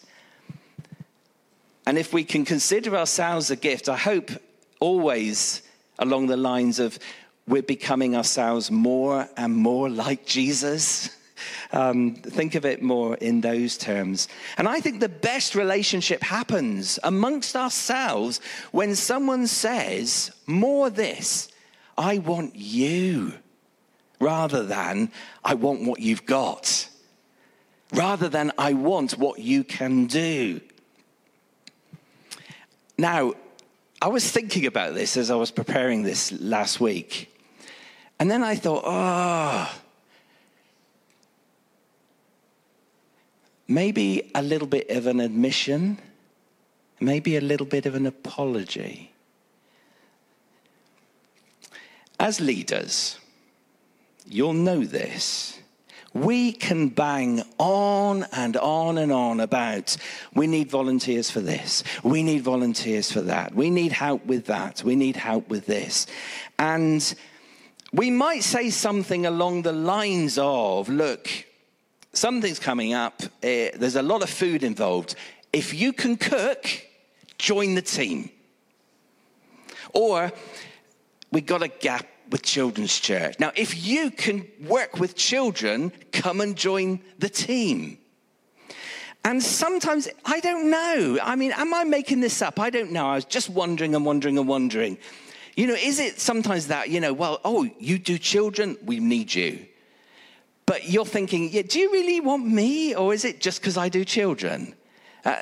And 1.86 1.96
if 1.96 2.12
we 2.12 2.24
can 2.24 2.44
consider 2.44 2.96
ourselves 2.96 3.52
a 3.52 3.56
gift, 3.56 3.88
I 3.88 3.96
hope 3.96 4.32
always 4.80 5.62
along 6.00 6.26
the 6.26 6.36
lines 6.36 6.80
of 6.80 6.98
we're 7.46 7.62
becoming 7.62 8.16
ourselves 8.16 8.72
more 8.72 9.28
and 9.36 9.54
more 9.54 9.88
like 9.88 10.26
Jesus. 10.26 11.10
Um, 11.70 12.16
think 12.16 12.56
of 12.56 12.64
it 12.64 12.82
more 12.82 13.14
in 13.14 13.40
those 13.40 13.78
terms. 13.78 14.26
And 14.56 14.66
I 14.66 14.80
think 14.80 14.98
the 14.98 15.08
best 15.08 15.54
relationship 15.54 16.24
happens 16.24 16.98
amongst 17.04 17.54
ourselves 17.54 18.40
when 18.72 18.96
someone 18.96 19.46
says, 19.46 20.32
more 20.48 20.90
this, 20.90 21.48
I 21.96 22.18
want 22.18 22.56
you, 22.56 23.34
rather 24.20 24.64
than 24.64 25.10
I 25.44 25.54
want 25.54 25.84
what 25.84 26.00
you've 26.00 26.26
got, 26.26 26.88
rather 27.92 28.28
than 28.28 28.52
I 28.58 28.72
want 28.72 29.18
what 29.18 29.38
you 29.38 29.64
can 29.64 30.06
do. 30.06 30.60
Now, 32.96 33.34
I 34.00 34.08
was 34.08 34.30
thinking 34.30 34.66
about 34.66 34.94
this 34.94 35.16
as 35.16 35.30
I 35.30 35.34
was 35.34 35.50
preparing 35.50 36.02
this 36.02 36.32
last 36.32 36.80
week. 36.80 37.34
And 38.20 38.30
then 38.30 38.42
I 38.42 38.56
thought, 38.56 38.82
oh, 38.84 39.72
maybe 43.68 44.30
a 44.34 44.42
little 44.42 44.66
bit 44.66 44.90
of 44.90 45.06
an 45.06 45.20
admission, 45.20 45.98
maybe 47.00 47.36
a 47.36 47.40
little 47.40 47.66
bit 47.66 47.86
of 47.86 47.94
an 47.94 48.06
apology. 48.06 49.12
As 52.18 52.40
leaders, 52.40 53.17
you'll 54.30 54.52
know 54.52 54.84
this. 54.84 55.58
We 56.14 56.52
can 56.52 56.88
bang 56.88 57.42
on 57.58 58.24
and 58.32 58.56
on 58.56 58.98
and 58.98 59.12
on 59.12 59.40
about 59.40 59.96
we 60.34 60.46
need 60.46 60.70
volunteers 60.70 61.30
for 61.30 61.40
this, 61.40 61.84
we 62.02 62.22
need 62.22 62.42
volunteers 62.42 63.12
for 63.12 63.20
that, 63.22 63.54
we 63.54 63.70
need 63.70 63.92
help 63.92 64.24
with 64.24 64.46
that, 64.46 64.82
we 64.82 64.96
need 64.96 65.16
help 65.16 65.48
with 65.48 65.66
this. 65.66 66.06
And 66.58 67.14
we 67.92 68.10
might 68.10 68.42
say 68.42 68.70
something 68.70 69.26
along 69.26 69.62
the 69.62 69.72
lines 69.72 70.38
of 70.38 70.88
look, 70.88 71.28
something's 72.12 72.58
coming 72.58 72.94
up. 72.94 73.22
Uh, 73.22 73.72
there's 73.76 73.96
a 73.96 74.02
lot 74.02 74.22
of 74.22 74.30
food 74.30 74.64
involved. 74.64 75.14
If 75.52 75.74
you 75.74 75.92
can 75.92 76.16
cook, 76.16 76.66
join 77.38 77.74
the 77.74 77.82
team. 77.82 78.30
Or 79.94 80.32
we 81.30 81.40
got 81.40 81.62
a 81.62 81.68
gap 81.68 82.06
with 82.30 82.42
children's 82.42 82.98
church. 82.98 83.38
Now, 83.38 83.52
if 83.54 83.86
you 83.86 84.10
can 84.10 84.46
work 84.66 84.98
with 84.98 85.14
children, 85.14 85.92
come 86.12 86.40
and 86.40 86.56
join 86.56 87.00
the 87.18 87.28
team. 87.28 87.98
And 89.24 89.42
sometimes, 89.42 90.08
I 90.24 90.40
don't 90.40 90.70
know. 90.70 91.18
I 91.22 91.36
mean, 91.36 91.52
am 91.52 91.74
I 91.74 91.84
making 91.84 92.20
this 92.20 92.40
up? 92.40 92.58
I 92.58 92.70
don't 92.70 92.92
know. 92.92 93.06
I 93.06 93.14
was 93.16 93.24
just 93.24 93.50
wondering 93.50 93.94
and 93.94 94.04
wondering 94.04 94.38
and 94.38 94.48
wondering. 94.48 94.96
You 95.56 95.66
know, 95.66 95.74
is 95.74 95.98
it 95.98 96.20
sometimes 96.20 96.68
that, 96.68 96.88
you 96.88 97.00
know, 97.00 97.12
well, 97.12 97.40
oh, 97.44 97.68
you 97.78 97.98
do 97.98 98.16
children, 98.16 98.76
we 98.84 99.00
need 99.00 99.34
you. 99.34 99.66
But 100.66 100.88
you're 100.88 101.04
thinking, 101.04 101.50
yeah, 101.50 101.62
do 101.62 101.80
you 101.80 101.90
really 101.90 102.20
want 102.20 102.46
me? 102.46 102.94
Or 102.94 103.12
is 103.12 103.24
it 103.24 103.40
just 103.40 103.60
because 103.60 103.76
I 103.76 103.88
do 103.88 104.04
children? 104.04 104.74
Uh, 105.24 105.36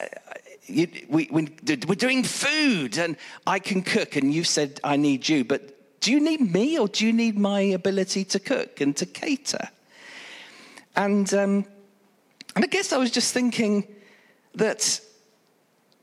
you, 0.67 0.89
we, 1.09 1.29
we, 1.31 1.49
we're 1.87 1.95
doing 1.95 2.25
food 2.25 2.97
and 2.97 3.17
I 3.47 3.59
can 3.59 3.83
cook, 3.83 4.17
and 4.17 4.33
you 4.33 4.43
said, 4.43 4.81
I 4.83 4.97
need 4.97 5.29
you. 5.29 5.45
But 5.45 5.76
do 6.07 6.13
you 6.13 6.21
need 6.21 6.53
me 6.53 6.79
or 6.79 6.87
do 6.87 7.05
you 7.05 7.13
need 7.13 7.37
my 7.37 7.59
ability 7.59 8.25
to 8.25 8.39
cook 8.39 8.81
and 8.81 8.97
to 8.97 9.05
cater? 9.05 9.71
And, 10.95 11.35
um, 11.35 11.65
and 12.55 12.65
I 12.65 12.69
guess 12.69 12.93
I 12.93 12.97
was 12.97 13.11
just 13.11 13.35
thinking 13.35 13.89
that 14.55 15.01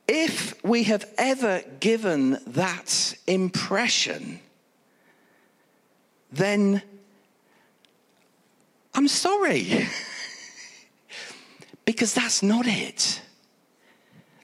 if 0.06 0.62
we 0.62 0.84
have 0.84 1.06
ever 1.18 1.62
given 1.80 2.38
that 2.48 3.16
impression, 3.28 4.42
then 6.34 6.82
I'm 8.94 9.08
sorry. 9.08 9.88
because 11.86 12.14
that's 12.14 12.44
not 12.44 12.68
it. 12.68 13.22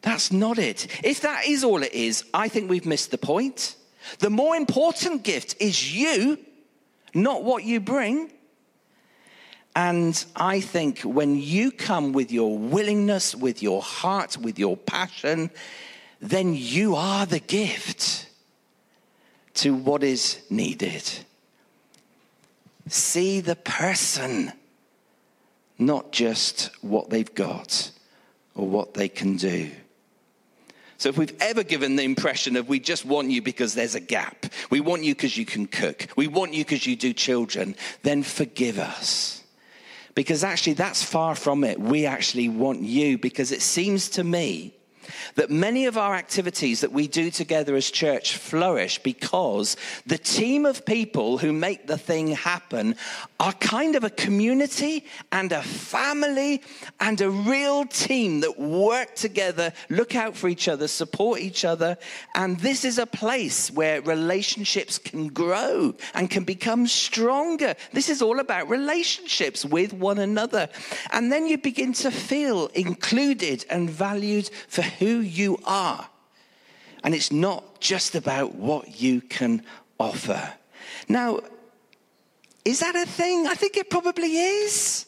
That's 0.04 0.32
not 0.32 0.58
it. 0.58 0.88
If 1.04 1.20
that 1.20 1.48
is 1.48 1.66
all 1.66 1.84
it 1.84 1.94
is, 1.94 2.24
I 2.34 2.48
think 2.48 2.70
we've 2.70 2.86
missed 2.86 3.12
the 3.12 3.18
point. 3.18 3.76
The 4.20 4.30
more 4.30 4.56
important 4.56 5.24
gift 5.24 5.56
is 5.60 5.96
you, 5.96 6.40
not 7.14 7.44
what 7.44 7.64
you 7.64 7.80
bring. 7.80 8.32
And 9.76 10.26
I 10.36 10.62
think 10.62 11.02
when 11.02 11.36
you 11.36 11.72
come 11.72 12.12
with 12.12 12.32
your 12.32 12.58
willingness, 12.58 13.36
with 13.36 13.62
your 13.62 13.82
heart, 13.82 14.38
with 14.38 14.58
your 14.60 14.76
passion, 14.76 15.52
then 16.20 16.54
you 16.54 16.96
are 16.96 17.26
the 17.26 17.40
gift 17.40 18.28
to 19.56 19.74
what 19.74 20.04
is 20.04 20.42
needed. 20.50 21.04
See 22.88 23.40
the 23.40 23.56
person, 23.56 24.52
not 25.78 26.12
just 26.12 26.72
what 26.82 27.10
they've 27.10 27.34
got 27.34 27.92
or 28.56 28.68
what 28.68 28.96
they 28.96 29.08
can 29.08 29.38
do. 29.38 29.72
So, 31.00 31.08
if 31.08 31.18
we've 31.18 31.36
ever 31.40 31.64
given 31.64 31.96
the 31.96 32.04
impression 32.04 32.58
of 32.58 32.68
we 32.68 32.80
just 32.80 33.06
want 33.06 33.32
you 33.32 33.42
because 33.42 33.74
there's 33.74 33.96
a 33.96 34.02
gap, 34.02 34.46
we 34.70 34.82
want 34.82 35.06
you 35.06 35.16
because 35.16 35.38
you 35.38 35.46
can 35.46 35.66
cook, 35.66 36.08
we 36.18 36.28
want 36.28 36.54
you 36.54 36.66
because 36.66 36.86
you 36.86 36.98
do 36.98 37.14
children, 37.14 37.76
then 38.04 38.22
forgive 38.22 38.78
us. 38.78 39.42
Because 40.14 40.44
actually, 40.44 40.74
that's 40.74 41.02
far 41.02 41.36
from 41.36 41.64
it. 41.64 41.80
We 41.80 42.06
actually 42.06 42.50
want 42.50 42.82
you 42.82 43.18
because 43.18 43.54
it 43.54 43.62
seems 43.62 44.10
to 44.10 44.24
me 44.26 44.76
that 45.36 45.50
many 45.50 45.86
of 45.86 45.98
our 45.98 46.16
activities 46.16 46.82
that 46.82 46.92
we 46.92 47.08
do 47.08 47.32
together 47.32 47.76
as 47.76 47.90
church 47.92 48.38
flourish 48.38 49.00
because 49.00 49.78
the 50.06 50.18
team 50.18 50.66
of 50.66 50.86
people 50.86 51.38
who 51.38 51.52
make 51.52 51.88
the 51.88 51.98
thing 51.98 52.30
happen 52.30 52.96
are 53.40 53.54
kind 53.54 53.96
of 53.96 54.04
a 54.04 54.10
community 54.10 55.06
and 55.32 55.52
a 55.52 55.62
family 55.62 56.62
and 57.00 57.22
a 57.22 57.30
real 57.30 57.86
team 57.86 58.42
that 58.42 58.60
work 58.60 59.16
together, 59.16 59.72
look 59.90 60.16
out 60.16 60.36
for 60.36 60.50
each 60.50 60.68
other, 60.68 60.88
support 60.88 61.40
each 61.40 61.64
other. 61.66 61.98
And 62.36 62.60
this 62.60 62.84
is 62.84 62.98
a 62.98 63.06
place 63.06 63.72
where 63.72 64.02
relationships 64.02 64.98
can 64.98 65.30
grow 65.30 65.96
and 66.14 66.30
can 66.30 66.44
become 66.44 66.88
stronger. 66.88 67.76
This 67.94 68.10
is 68.10 68.22
all 68.22 68.40
about 68.40 68.70
relationships 68.70 69.66
with 69.66 69.94
one 69.94 70.20
another. 70.20 70.70
And 71.12 71.32
then 71.32 71.48
you 71.48 71.58
begin 71.58 71.94
to 71.94 72.12
feel 72.12 72.68
included 72.68 73.66
and 73.70 73.90
valued 73.90 74.50
for 74.68 74.82
who 75.00 75.20
you 75.20 75.58
are. 75.66 76.08
And 77.04 77.16
it's 77.16 77.32
not 77.32 77.80
just 77.80 78.16
about 78.16 78.56
what 78.56 79.02
you 79.02 79.22
can 79.22 79.64
offer. 80.00 80.54
Now, 81.08 81.40
is 82.66 82.82
that 82.82 82.96
a 82.96 83.06
thing? 83.06 83.48
I 83.48 83.56
think 83.56 83.78
it 83.78 83.90
probably 83.90 84.38
is. 84.38 85.06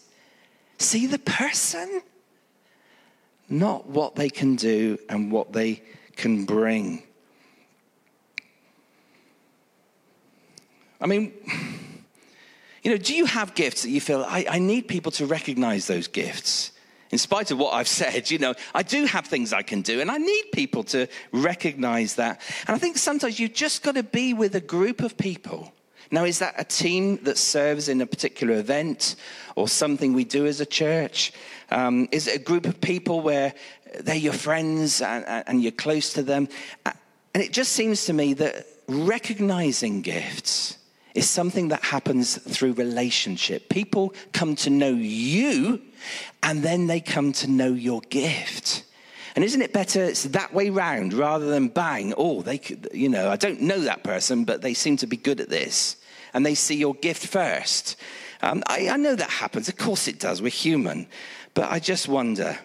See 0.79 1.05
the 1.05 1.19
person, 1.19 2.01
not 3.49 3.87
what 3.87 4.15
they 4.15 4.29
can 4.29 4.55
do 4.55 4.97
and 5.09 5.31
what 5.31 5.53
they 5.53 5.83
can 6.15 6.45
bring. 6.45 7.03
I 11.01 11.07
mean, 11.07 11.33
you 12.83 12.91
know, 12.91 12.97
do 12.97 13.13
you 13.13 13.25
have 13.25 13.53
gifts 13.53 13.83
that 13.83 13.89
you 13.89 13.99
feel, 13.99 14.23
I, 14.27 14.45
I 14.49 14.59
need 14.59 14.87
people 14.87 15.11
to 15.13 15.25
recognize 15.25 15.87
those 15.87 16.07
gifts? 16.07 16.71
In 17.11 17.17
spite 17.17 17.51
of 17.51 17.57
what 17.57 17.73
I've 17.73 17.87
said, 17.87 18.31
you 18.31 18.39
know, 18.39 18.53
I 18.73 18.83
do 18.83 19.05
have 19.05 19.25
things 19.25 19.51
I 19.53 19.61
can 19.63 19.81
do, 19.81 19.99
and 19.99 20.09
I 20.09 20.17
need 20.17 20.45
people 20.53 20.83
to 20.85 21.07
recognize 21.31 22.15
that. 22.15 22.41
And 22.67 22.75
I 22.75 22.79
think 22.79 22.97
sometimes 22.97 23.39
you've 23.39 23.53
just 23.53 23.83
got 23.83 23.95
to 23.95 24.03
be 24.03 24.33
with 24.33 24.55
a 24.55 24.61
group 24.61 25.01
of 25.01 25.17
people. 25.17 25.73
Now, 26.09 26.25
is 26.25 26.39
that 26.39 26.55
a 26.57 26.63
team 26.63 27.17
that 27.23 27.37
serves 27.37 27.87
in 27.87 28.01
a 28.01 28.05
particular 28.05 28.55
event 28.55 29.15
or 29.55 29.67
something 29.67 30.13
we 30.13 30.25
do 30.25 30.45
as 30.45 30.59
a 30.59 30.65
church? 30.65 31.31
Um, 31.69 32.09
is 32.11 32.27
it 32.27 32.35
a 32.35 32.43
group 32.43 32.65
of 32.65 32.81
people 32.81 33.21
where 33.21 33.53
they're 33.99 34.15
your 34.15 34.33
friends 34.33 35.01
and, 35.01 35.25
and 35.47 35.61
you're 35.61 35.71
close 35.71 36.13
to 36.13 36.23
them? 36.23 36.49
And 36.85 37.41
it 37.41 37.53
just 37.53 37.71
seems 37.71 38.05
to 38.05 38.13
me 38.13 38.33
that 38.35 38.65
recognizing 38.87 40.01
gifts 40.01 40.77
is 41.13 41.29
something 41.29 41.69
that 41.69 41.83
happens 41.83 42.37
through 42.37 42.73
relationship. 42.73 43.69
People 43.69 44.13
come 44.33 44.55
to 44.57 44.69
know 44.69 44.91
you 44.91 45.81
and 46.43 46.63
then 46.63 46.87
they 46.87 46.99
come 46.99 47.31
to 47.33 47.49
know 47.49 47.73
your 47.73 48.01
gift. 48.09 48.83
And 49.35 49.45
isn't 49.45 49.61
it 49.61 49.73
better 49.73 50.03
it's 50.03 50.23
that 50.23 50.53
way 50.53 50.69
round 50.69 51.13
rather 51.13 51.45
than 51.45 51.67
bang, 51.69 52.13
oh, 52.17 52.41
they 52.41 52.57
could, 52.57 52.89
you 52.93 53.09
know, 53.09 53.29
I 53.29 53.35
don't 53.35 53.61
know 53.61 53.79
that 53.81 54.03
person, 54.03 54.43
but 54.43 54.61
they 54.61 54.73
seem 54.73 54.97
to 54.97 55.07
be 55.07 55.17
good 55.17 55.39
at 55.39 55.49
this. 55.49 55.97
And 56.33 56.45
they 56.45 56.55
see 56.55 56.75
your 56.75 56.95
gift 56.95 57.25
first. 57.25 57.97
Um, 58.41 58.63
I, 58.67 58.89
I 58.89 58.97
know 58.97 59.15
that 59.15 59.29
happens. 59.29 59.67
Of 59.67 59.77
course 59.77 60.07
it 60.07 60.19
does. 60.19 60.41
We're 60.41 60.49
human. 60.49 61.07
But 61.53 61.71
I 61.71 61.79
just 61.79 62.07
wonder, 62.07 62.57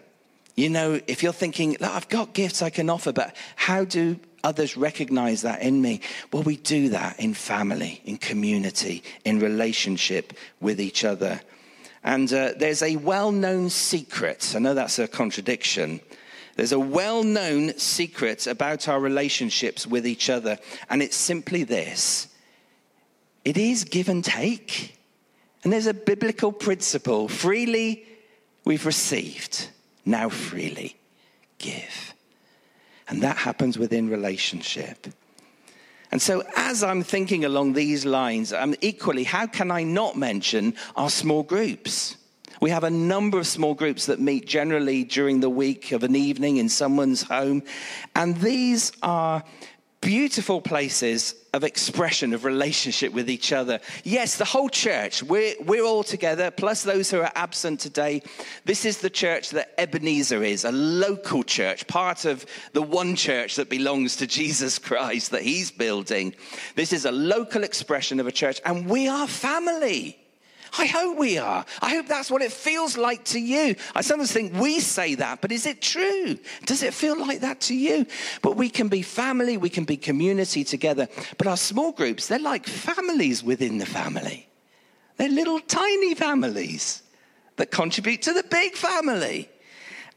you 0.54 0.70
know, 0.70 1.00
if 1.06 1.22
you're 1.22 1.32
thinking, 1.32 1.76
I've 1.80 2.08
got 2.08 2.32
gifts 2.32 2.62
I 2.62 2.70
can 2.70 2.88
offer, 2.88 3.12
but 3.12 3.34
how 3.56 3.84
do 3.84 4.18
others 4.46 4.76
recognize 4.76 5.42
that 5.42 5.60
in 5.60 5.82
me? 5.82 6.00
Well, 6.32 6.44
we 6.44 6.56
do 6.56 6.90
that 6.90 7.18
in 7.18 7.34
family, 7.34 8.00
in 8.04 8.16
community, 8.16 9.02
in 9.24 9.40
relationship 9.40 10.32
with 10.60 10.80
each 10.80 11.04
other. 11.04 11.40
And 12.04 12.32
uh, 12.32 12.52
there's 12.56 12.82
a 12.82 12.94
well 12.96 13.32
known 13.32 13.68
secret. 13.68 14.54
I 14.54 14.60
know 14.60 14.74
that's 14.74 15.00
a 15.00 15.08
contradiction. 15.08 16.00
There's 16.54 16.72
a 16.72 16.78
well 16.78 17.24
known 17.24 17.76
secret 17.76 18.46
about 18.46 18.88
our 18.88 19.00
relationships 19.00 19.86
with 19.86 20.06
each 20.06 20.30
other, 20.30 20.58
and 20.88 21.02
it's 21.02 21.16
simply 21.16 21.64
this 21.64 22.28
it 23.44 23.56
is 23.56 23.84
give 23.84 24.08
and 24.08 24.24
take. 24.24 24.96
And 25.64 25.72
there's 25.72 25.86
a 25.88 25.94
biblical 25.94 26.52
principle 26.52 27.28
freely 27.28 28.06
we've 28.64 28.86
received, 28.86 29.68
now 30.04 30.28
freely 30.28 30.96
give. 31.58 32.14
And 33.08 33.22
that 33.22 33.36
happens 33.36 33.78
within 33.78 34.08
relationship. 34.08 35.06
And 36.10 36.22
so, 36.22 36.42
as 36.56 36.82
I'm 36.82 37.02
thinking 37.02 37.44
along 37.44 37.72
these 37.72 38.04
lines, 38.04 38.52
I'm 38.52 38.74
equally, 38.80 39.24
how 39.24 39.46
can 39.46 39.70
I 39.70 39.82
not 39.82 40.16
mention 40.16 40.74
our 40.94 41.10
small 41.10 41.42
groups? 41.42 42.16
We 42.60 42.70
have 42.70 42.84
a 42.84 42.90
number 42.90 43.38
of 43.38 43.46
small 43.46 43.74
groups 43.74 44.06
that 44.06 44.20
meet 44.20 44.46
generally 44.46 45.04
during 45.04 45.40
the 45.40 45.50
week 45.50 45.92
of 45.92 46.02
an 46.02 46.16
evening 46.16 46.56
in 46.56 46.68
someone's 46.68 47.22
home. 47.22 47.62
And 48.14 48.36
these 48.38 48.92
are 49.02 49.42
beautiful 50.06 50.60
places 50.60 51.34
of 51.52 51.64
expression 51.64 52.32
of 52.32 52.44
relationship 52.44 53.12
with 53.12 53.28
each 53.28 53.52
other. 53.52 53.80
Yes, 54.04 54.38
the 54.38 54.44
whole 54.44 54.68
church, 54.68 55.20
we're, 55.20 55.56
we're 55.64 55.82
all 55.82 56.04
together, 56.04 56.52
plus 56.52 56.84
those 56.84 57.10
who 57.10 57.18
are 57.22 57.32
absent 57.34 57.80
today. 57.80 58.22
This 58.64 58.84
is 58.84 58.98
the 58.98 59.10
church 59.10 59.50
that 59.50 59.74
Ebenezer 59.78 60.44
is, 60.44 60.64
a 60.64 60.70
local 60.70 61.42
church, 61.42 61.88
part 61.88 62.24
of 62.24 62.46
the 62.72 62.82
one 62.82 63.16
church 63.16 63.56
that 63.56 63.68
belongs 63.68 64.14
to 64.16 64.28
Jesus 64.28 64.78
Christ 64.78 65.32
that 65.32 65.42
he's 65.42 65.72
building. 65.72 66.36
This 66.76 66.92
is 66.92 67.04
a 67.04 67.10
local 67.10 67.64
expression 67.64 68.20
of 68.20 68.28
a 68.28 68.32
church, 68.32 68.60
and 68.64 68.88
we 68.88 69.08
are 69.08 69.26
family. 69.26 70.16
I 70.78 70.86
hope 70.86 71.16
we 71.16 71.38
are. 71.38 71.64
I 71.80 71.90
hope 71.90 72.06
that's 72.06 72.30
what 72.30 72.42
it 72.42 72.52
feels 72.52 72.96
like 72.96 73.24
to 73.26 73.40
you. 73.40 73.76
I 73.94 74.00
sometimes 74.00 74.32
think 74.32 74.54
we 74.54 74.80
say 74.80 75.14
that, 75.16 75.40
but 75.40 75.52
is 75.52 75.66
it 75.66 75.80
true? 75.80 76.38
Does 76.64 76.82
it 76.82 76.94
feel 76.94 77.18
like 77.18 77.40
that 77.40 77.60
to 77.62 77.74
you? 77.74 78.06
But 78.42 78.56
we 78.56 78.68
can 78.68 78.88
be 78.88 79.02
family, 79.02 79.56
we 79.56 79.70
can 79.70 79.84
be 79.84 79.96
community 79.96 80.64
together. 80.64 81.08
But 81.38 81.46
our 81.46 81.56
small 81.56 81.92
groups, 81.92 82.28
they're 82.28 82.38
like 82.38 82.66
families 82.66 83.42
within 83.42 83.78
the 83.78 83.86
family. 83.86 84.48
They're 85.16 85.28
little 85.28 85.60
tiny 85.60 86.14
families 86.14 87.02
that 87.56 87.70
contribute 87.70 88.22
to 88.22 88.32
the 88.32 88.44
big 88.44 88.74
family. 88.74 89.48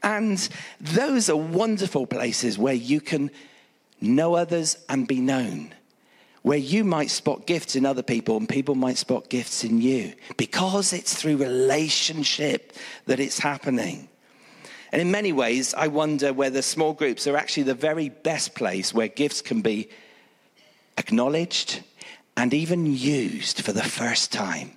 And 0.02 0.48
those 0.80 1.30
are 1.30 1.36
wonderful 1.36 2.06
places 2.06 2.58
where 2.58 2.74
you 2.74 3.00
can 3.00 3.30
know 4.00 4.34
others 4.34 4.78
and 4.88 5.06
be 5.06 5.20
known 5.20 5.74
where 6.42 6.58
you 6.58 6.84
might 6.84 7.10
spot 7.10 7.46
gifts 7.46 7.76
in 7.76 7.84
other 7.84 8.02
people 8.02 8.36
and 8.36 8.48
people 8.48 8.74
might 8.74 8.96
spot 8.96 9.28
gifts 9.28 9.62
in 9.62 9.80
you 9.80 10.14
because 10.36 10.92
it's 10.92 11.14
through 11.14 11.36
relationship 11.36 12.72
that 13.06 13.20
it's 13.20 13.38
happening. 13.38 14.08
And 14.92 15.00
in 15.00 15.10
many 15.10 15.32
ways, 15.32 15.74
I 15.74 15.88
wonder 15.88 16.32
whether 16.32 16.62
small 16.62 16.94
groups 16.94 17.26
are 17.26 17.36
actually 17.36 17.64
the 17.64 17.74
very 17.74 18.08
best 18.08 18.54
place 18.54 18.92
where 18.92 19.08
gifts 19.08 19.42
can 19.42 19.60
be 19.60 19.88
acknowledged 20.96 21.82
and 22.36 22.52
even 22.54 22.86
used 22.86 23.62
for 23.62 23.72
the 23.72 23.82
first 23.82 24.32
time 24.32 24.72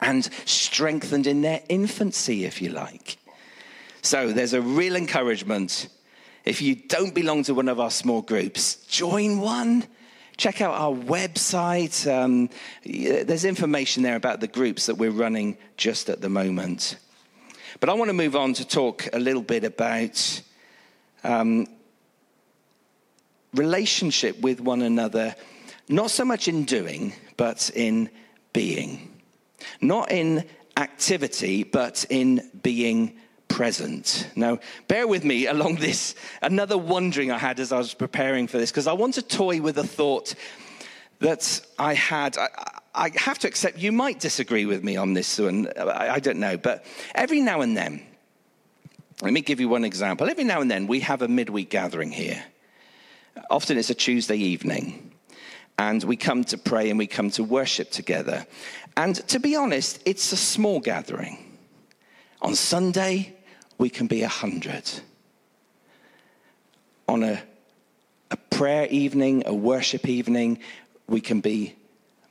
and 0.00 0.24
strengthened 0.44 1.26
in 1.26 1.42
their 1.42 1.62
infancy, 1.68 2.44
if 2.44 2.62
you 2.62 2.70
like. 2.70 3.18
So 4.02 4.32
there's 4.32 4.52
a 4.52 4.62
real 4.62 4.94
encouragement. 4.94 5.88
If 6.44 6.62
you 6.62 6.76
don't 6.76 7.14
belong 7.14 7.42
to 7.44 7.54
one 7.54 7.68
of 7.68 7.80
our 7.80 7.90
small 7.90 8.22
groups, 8.22 8.76
join 8.86 9.40
one 9.40 9.84
check 10.36 10.60
out 10.60 10.74
our 10.74 10.92
website. 10.92 12.06
Um, 12.10 12.50
there's 12.84 13.44
information 13.44 14.02
there 14.02 14.16
about 14.16 14.40
the 14.40 14.48
groups 14.48 14.86
that 14.86 14.96
we're 14.96 15.10
running 15.10 15.56
just 15.76 16.08
at 16.08 16.20
the 16.20 16.28
moment. 16.28 16.96
But 17.80 17.88
I 17.88 17.94
want 17.94 18.08
to 18.08 18.14
move 18.14 18.36
on 18.36 18.54
to 18.54 18.66
talk 18.66 19.08
a 19.12 19.18
little 19.18 19.42
bit 19.42 19.64
about 19.64 20.42
um, 21.24 21.66
relationship 23.54 24.40
with 24.40 24.60
one 24.60 24.82
another, 24.82 25.34
not 25.88 26.10
so 26.10 26.24
much 26.24 26.48
in 26.48 26.64
doing, 26.64 27.12
but 27.36 27.70
in 27.74 28.10
being. 28.52 29.12
Not 29.80 30.10
in 30.10 30.44
activity, 30.76 31.64
but 31.64 32.04
in 32.10 32.50
being 32.62 33.18
present. 33.48 34.28
Now, 34.36 34.58
bear 34.88 35.06
with 35.06 35.24
me 35.24 35.46
along 35.46 35.76
this, 35.76 36.14
another 36.42 36.76
wondering 36.76 37.30
I 37.30 37.38
had 37.38 37.60
as 37.60 37.72
I 37.72 37.78
was 37.78 37.94
preparing 37.94 38.46
for 38.46 38.58
this, 38.58 38.70
because 38.70 38.86
I 38.86 38.92
want 38.92 39.14
to 39.14 39.22
toy 39.22 39.60
with 39.60 39.78
a 39.78 39.86
thought 39.86 40.34
that 41.20 41.60
I 41.78 41.94
had. 41.94 42.36
I, 42.36 42.48
I, 42.94 43.10
have 43.16 43.38
to 43.40 43.48
accept 43.48 43.78
you 43.78 43.92
might 43.92 44.20
disagree 44.20 44.66
with 44.66 44.82
me 44.82 44.96
on 44.96 45.14
this 45.14 45.38
one. 45.38 45.68
I, 45.78 46.14
I 46.14 46.18
don't 46.18 46.38
know. 46.38 46.56
But 46.56 46.84
every 47.14 47.40
now 47.40 47.60
and 47.60 47.76
then, 47.76 48.02
let 49.22 49.32
me 49.32 49.40
give 49.40 49.60
you 49.60 49.68
one 49.68 49.84
example. 49.84 50.28
Every 50.28 50.44
now 50.44 50.60
and 50.60 50.70
then, 50.70 50.86
we 50.86 51.00
have 51.00 51.22
a 51.22 51.28
midweek 51.28 51.70
gathering 51.70 52.10
here. 52.10 52.42
Often 53.50 53.78
it's 53.78 53.90
a 53.90 53.94
Tuesday 53.94 54.36
evening. 54.36 55.12
And 55.78 56.02
we 56.04 56.16
come 56.16 56.44
to 56.44 56.58
pray 56.58 56.88
and 56.88 56.98
we 56.98 57.06
come 57.06 57.30
to 57.32 57.44
worship 57.44 57.90
together. 57.90 58.46
And 58.96 59.16
to 59.28 59.38
be 59.38 59.56
honest, 59.56 60.00
it's 60.06 60.32
a 60.32 60.36
small 60.36 60.80
gathering. 60.80 61.45
On 62.42 62.54
Sunday, 62.54 63.34
we 63.78 63.90
can 63.90 64.06
be 64.06 64.22
a 64.22 64.28
hundred. 64.28 64.84
On 67.08 67.22
a, 67.22 67.40
a 68.30 68.36
prayer 68.50 68.86
evening, 68.88 69.42
a 69.46 69.54
worship 69.54 70.08
evening, 70.08 70.58
we 71.06 71.20
can 71.20 71.40
be 71.40 71.76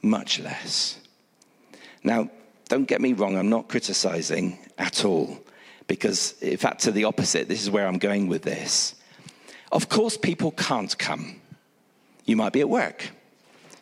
much 0.02 0.40
less. 0.40 1.00
Now, 2.04 2.30
don't 2.68 2.86
get 2.86 3.02
me 3.02 3.14
wrong, 3.14 3.38
I'm 3.38 3.50
not 3.50 3.68
criticizing 3.68 4.58
at 4.78 5.06
all, 5.06 5.40
because 5.88 6.34
in 6.42 6.58
fact, 6.58 6.82
to 6.82 6.92
the 6.92 7.06
opposite, 7.06 7.48
this 7.48 7.62
is 7.62 7.70
where 7.70 7.88
I'm 7.88 7.98
going 7.98 8.28
with 8.28 8.44
this. 8.44 8.96
Of 9.72 9.90
course, 9.90 10.18
people 10.18 10.52
can't 10.52 10.96
come. 10.98 11.42
You 12.26 12.36
might 12.36 12.54
be 12.54 12.62
at 12.62 12.70
work. 12.70 13.10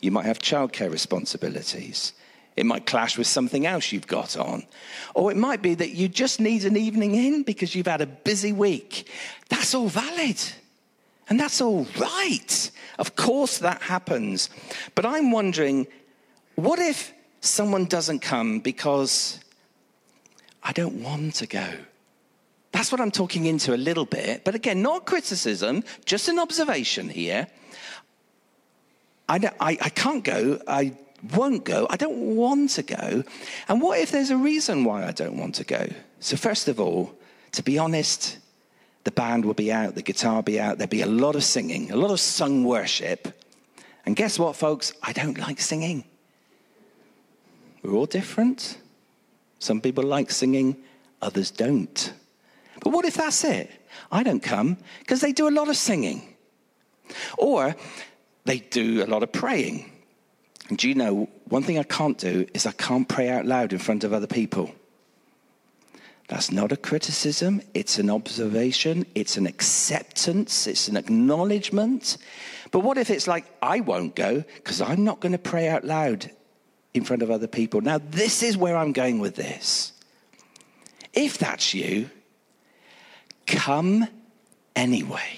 You 0.02 0.12
might 0.12 0.26
have 0.26 0.40
childcare 0.40 0.92
responsibilities. 0.92 2.14
It 2.56 2.66
might 2.66 2.86
clash 2.86 3.18
with 3.18 3.28
something 3.28 3.66
else 3.66 3.92
you've 3.92 4.08
got 4.08 4.38
on. 4.38 4.64
Or 5.16 5.32
it 5.32 5.38
might 5.38 5.62
be 5.62 5.74
that 5.76 5.92
you 5.92 6.08
just 6.08 6.40
need 6.40 6.66
an 6.66 6.78
evening 6.78 7.16
in 7.16 7.44
because 7.44 7.74
you've 7.74 7.88
had 7.88 8.02
a 8.02 8.06
busy 8.06 8.54
week. 8.54 9.10
That's 9.50 9.74
all 9.74 9.88
valid. 9.88 10.40
And 11.30 11.40
that's 11.40 11.62
all 11.62 11.88
right. 12.00 12.72
Of 13.00 13.16
course, 13.16 13.58
that 13.60 13.82
happens. 13.82 14.50
But 14.94 15.06
I'm 15.06 15.32
wondering 15.32 15.88
what 16.56 16.80
if 16.80 17.14
someone 17.42 17.86
doesn't 17.86 18.20
come 18.20 18.60
because 18.60 19.40
I 20.62 20.72
don't 20.72 21.02
want 21.02 21.36
to 21.36 21.48
go? 21.48 21.68
That's 22.72 22.92
what 22.92 23.02
I'm 23.02 23.12
talking 23.12 23.46
into 23.46 23.74
a 23.74 23.78
little 23.78 24.06
bit. 24.06 24.44
But 24.44 24.56
again, 24.56 24.82
not 24.82 25.06
criticism, 25.06 25.84
just 26.06 26.28
an 26.28 26.40
observation 26.40 27.10
here. 27.10 27.48
I, 29.30 29.52
I, 29.60 29.78
I 29.82 29.90
can't 29.90 30.24
go. 30.24 30.60
I 30.68 30.98
won't 31.32 31.64
go. 31.64 31.88
I 31.90 31.96
don't 31.96 32.36
want 32.36 32.72
to 32.72 32.84
go. 32.84 33.24
And 33.68 33.82
what 33.82 34.00
if 34.00 34.12
there's 34.12 34.30
a 34.30 34.38
reason 34.38 34.84
why 34.84 35.06
I 35.06 35.12
don't 35.12 35.38
want 35.38 35.56
to 35.56 35.64
go? 35.64 35.88
So, 36.20 36.36
first 36.36 36.68
of 36.68 36.80
all, 36.80 37.14
to 37.54 37.64
be 37.64 37.78
honest, 37.78 38.38
the 39.04 39.12
band 39.12 39.46
will 39.46 39.54
be 39.54 39.72
out, 39.72 39.96
the 39.96 40.02
guitar 40.02 40.36
will 40.36 40.42
be 40.44 40.60
out, 40.60 40.78
there'll 40.78 40.90
be 40.90 41.02
a 41.02 41.08
lot 41.08 41.36
of 41.36 41.44
singing, 41.44 41.92
a 41.92 41.96
lot 41.96 42.12
of 42.12 42.20
sung 42.20 42.64
worship. 42.64 43.40
And 44.06 44.16
guess 44.16 44.38
what, 44.38 44.56
folks? 44.56 44.94
I 45.02 45.14
don't 45.14 45.38
like 45.38 45.60
singing. 45.60 46.04
We're 47.82 47.94
all 47.94 48.06
different. 48.06 48.78
Some 49.60 49.82
people 49.82 50.04
like 50.04 50.32
singing, 50.32 50.78
others 51.22 51.52
don't. 51.52 52.14
But 52.82 52.92
what 52.92 53.06
if 53.06 53.16
that's 53.16 53.44
it? 53.44 53.72
I 54.12 54.24
don't 54.24 54.42
come 54.42 54.78
because 55.00 55.22
they 55.22 55.32
do 55.32 55.48
a 55.48 55.52
lot 55.52 55.70
of 55.70 55.78
singing. 55.78 56.36
Or 57.38 57.76
they 58.46 58.60
do 58.60 59.04
a 59.04 59.08
lot 59.08 59.24
of 59.24 59.32
praying. 59.32 59.93
And 60.70 60.78
do 60.78 60.88
you 60.88 60.96
know, 60.96 61.30
one 61.46 61.64
thing 61.64 61.78
I 61.78 61.84
can't 61.84 62.18
do 62.18 62.48
is 62.54 62.66
I 62.66 62.72
can't 62.72 63.08
pray 63.08 63.30
out 63.30 63.46
loud 63.46 63.74
in 63.74 63.80
front 63.80 64.04
of 64.04 64.14
other 64.14 64.28
people. 64.28 64.74
That's 66.30 66.52
not 66.52 66.72
a 66.72 66.78
criticism, 66.78 67.62
it's 67.74 68.00
an 68.00 68.10
observation, 68.10 69.06
it's 69.14 69.36
an 69.36 69.46
acceptance, 69.46 70.68
it's 70.68 70.88
an 70.88 70.96
acknowledgement. 70.96 72.18
But 72.72 72.80
what 72.80 72.98
if 72.98 73.10
it's 73.10 73.28
like, 73.28 73.46
I 73.62 73.82
won't 73.82 74.16
go 74.16 74.44
because 74.56 74.82
I'm 74.82 75.04
not 75.04 75.20
going 75.20 75.34
to 75.34 75.38
pray 75.38 75.68
out 75.68 75.84
loud 75.84 76.32
in 76.94 77.04
front 77.04 77.24
of 77.24 77.30
other 77.30 77.48
people? 77.48 77.82
Now, 77.82 78.00
this 78.00 78.42
is 78.42 78.56
where 78.56 78.78
I'm 78.78 78.94
going 78.94 79.20
with 79.20 79.36
this. 79.36 79.92
If 81.14 81.38
that's 81.38 81.74
you, 81.74 82.10
come 83.46 84.08
anyway. 84.76 85.38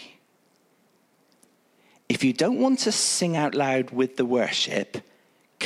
If 2.08 2.24
you 2.24 2.32
don't 2.32 2.60
want 2.60 2.80
to 2.80 2.92
sing 2.92 3.36
out 3.36 3.56
loud 3.56 3.90
with 3.90 4.18
the 4.18 4.26
worship, 4.26 4.98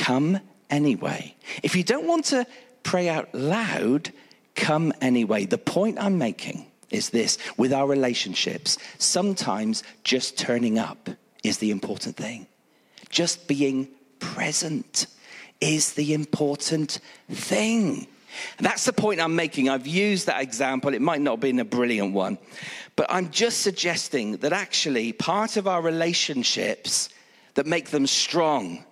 come 0.00 0.40
anyway. 0.70 1.36
If 1.62 1.76
you 1.76 1.84
don't 1.84 2.06
want 2.06 2.24
to 2.26 2.46
pray 2.82 3.08
out 3.10 3.34
loud, 3.34 4.12
come 4.54 4.94
anyway. 5.02 5.44
The 5.44 5.58
point 5.58 5.98
I'm 6.00 6.16
making 6.16 6.66
is 6.88 7.10
this 7.10 7.36
with 7.58 7.72
our 7.72 7.86
relationships, 7.86 8.78
sometimes 8.98 9.82
just 10.02 10.38
turning 10.38 10.78
up 10.78 11.10
is 11.44 11.58
the 11.58 11.70
important 11.70 12.16
thing. 12.16 12.46
Just 13.10 13.46
being 13.46 13.88
present 14.20 15.06
is 15.60 15.92
the 15.92 16.14
important 16.14 16.98
thing. 17.30 18.06
That's 18.58 18.86
the 18.86 18.94
point 18.94 19.20
I'm 19.20 19.36
making. 19.36 19.68
I've 19.68 19.86
used 19.86 20.26
that 20.28 20.40
example. 20.40 20.94
It 20.94 21.02
might 21.02 21.20
not 21.20 21.32
have 21.32 21.40
been 21.40 21.60
a 21.60 21.64
brilliant 21.64 22.14
one, 22.14 22.38
but 22.96 23.06
I'm 23.10 23.30
just 23.30 23.60
suggesting 23.60 24.38
that 24.38 24.52
actually 24.54 25.12
part 25.12 25.58
of 25.58 25.68
our 25.68 25.82
relationships 25.82 27.10
that 27.54 27.66
make 27.66 27.90
them 27.90 28.06
strong 28.06 28.84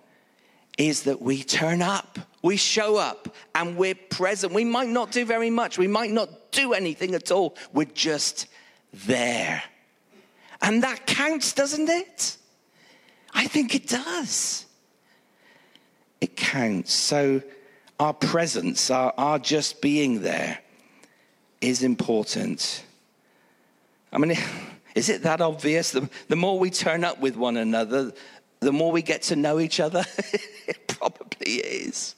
is 0.78 1.02
that 1.02 1.20
we 1.20 1.42
turn 1.42 1.82
up, 1.82 2.18
we 2.40 2.56
show 2.56 2.96
up, 2.96 3.34
and 3.54 3.76
we're 3.76 3.96
present. 3.96 4.54
We 4.54 4.64
might 4.64 4.88
not 4.88 5.10
do 5.10 5.24
very 5.24 5.50
much, 5.50 5.76
we 5.76 5.88
might 5.88 6.12
not 6.12 6.52
do 6.52 6.72
anything 6.72 7.14
at 7.14 7.30
all. 7.32 7.56
We're 7.72 7.86
just 7.86 8.46
there. 8.94 9.62
And 10.62 10.82
that 10.84 11.06
counts, 11.06 11.52
doesn't 11.52 11.88
it? 11.88 12.36
I 13.34 13.46
think 13.46 13.74
it 13.74 13.88
does. 13.88 14.64
It 16.20 16.36
counts. 16.36 16.92
So, 16.92 17.42
our 18.00 18.14
presence, 18.14 18.90
our, 18.90 19.12
our 19.18 19.38
just 19.38 19.80
being 19.82 20.22
there, 20.22 20.58
is 21.60 21.82
important. 21.82 22.84
I 24.12 24.18
mean, 24.18 24.36
is 24.94 25.08
it 25.08 25.22
that 25.24 25.40
obvious? 25.40 25.90
The, 25.90 26.08
the 26.28 26.36
more 26.36 26.58
we 26.58 26.70
turn 26.70 27.04
up 27.04 27.20
with 27.20 27.36
one 27.36 27.56
another, 27.56 28.12
the 28.60 28.72
more 28.72 28.92
we 28.92 29.02
get 29.02 29.22
to 29.22 29.36
know 29.36 29.58
each 29.58 29.80
other? 29.80 30.04
is. 31.46 32.14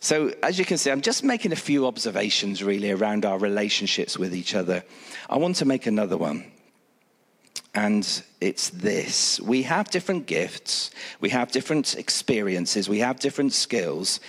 So, 0.00 0.32
as 0.42 0.58
you 0.58 0.64
can 0.64 0.78
see, 0.78 0.90
I'm 0.90 1.02
just 1.02 1.22
making 1.22 1.52
a 1.52 1.56
few 1.56 1.86
observations 1.86 2.62
really 2.62 2.90
around 2.90 3.26
our 3.26 3.38
relationships 3.38 4.18
with 4.18 4.34
each 4.34 4.54
other. 4.54 4.82
I 5.28 5.36
want 5.36 5.56
to 5.56 5.66
make 5.66 5.86
another 5.86 6.16
one. 6.16 6.50
And 7.74 8.22
it's 8.40 8.70
this 8.70 9.38
we 9.40 9.62
have 9.62 9.90
different 9.90 10.26
gifts, 10.26 10.90
we 11.20 11.28
have 11.28 11.52
different 11.52 11.94
experiences, 11.96 12.88
we 12.88 12.98
have 13.00 13.20
different 13.20 13.52
skills. 13.52 14.20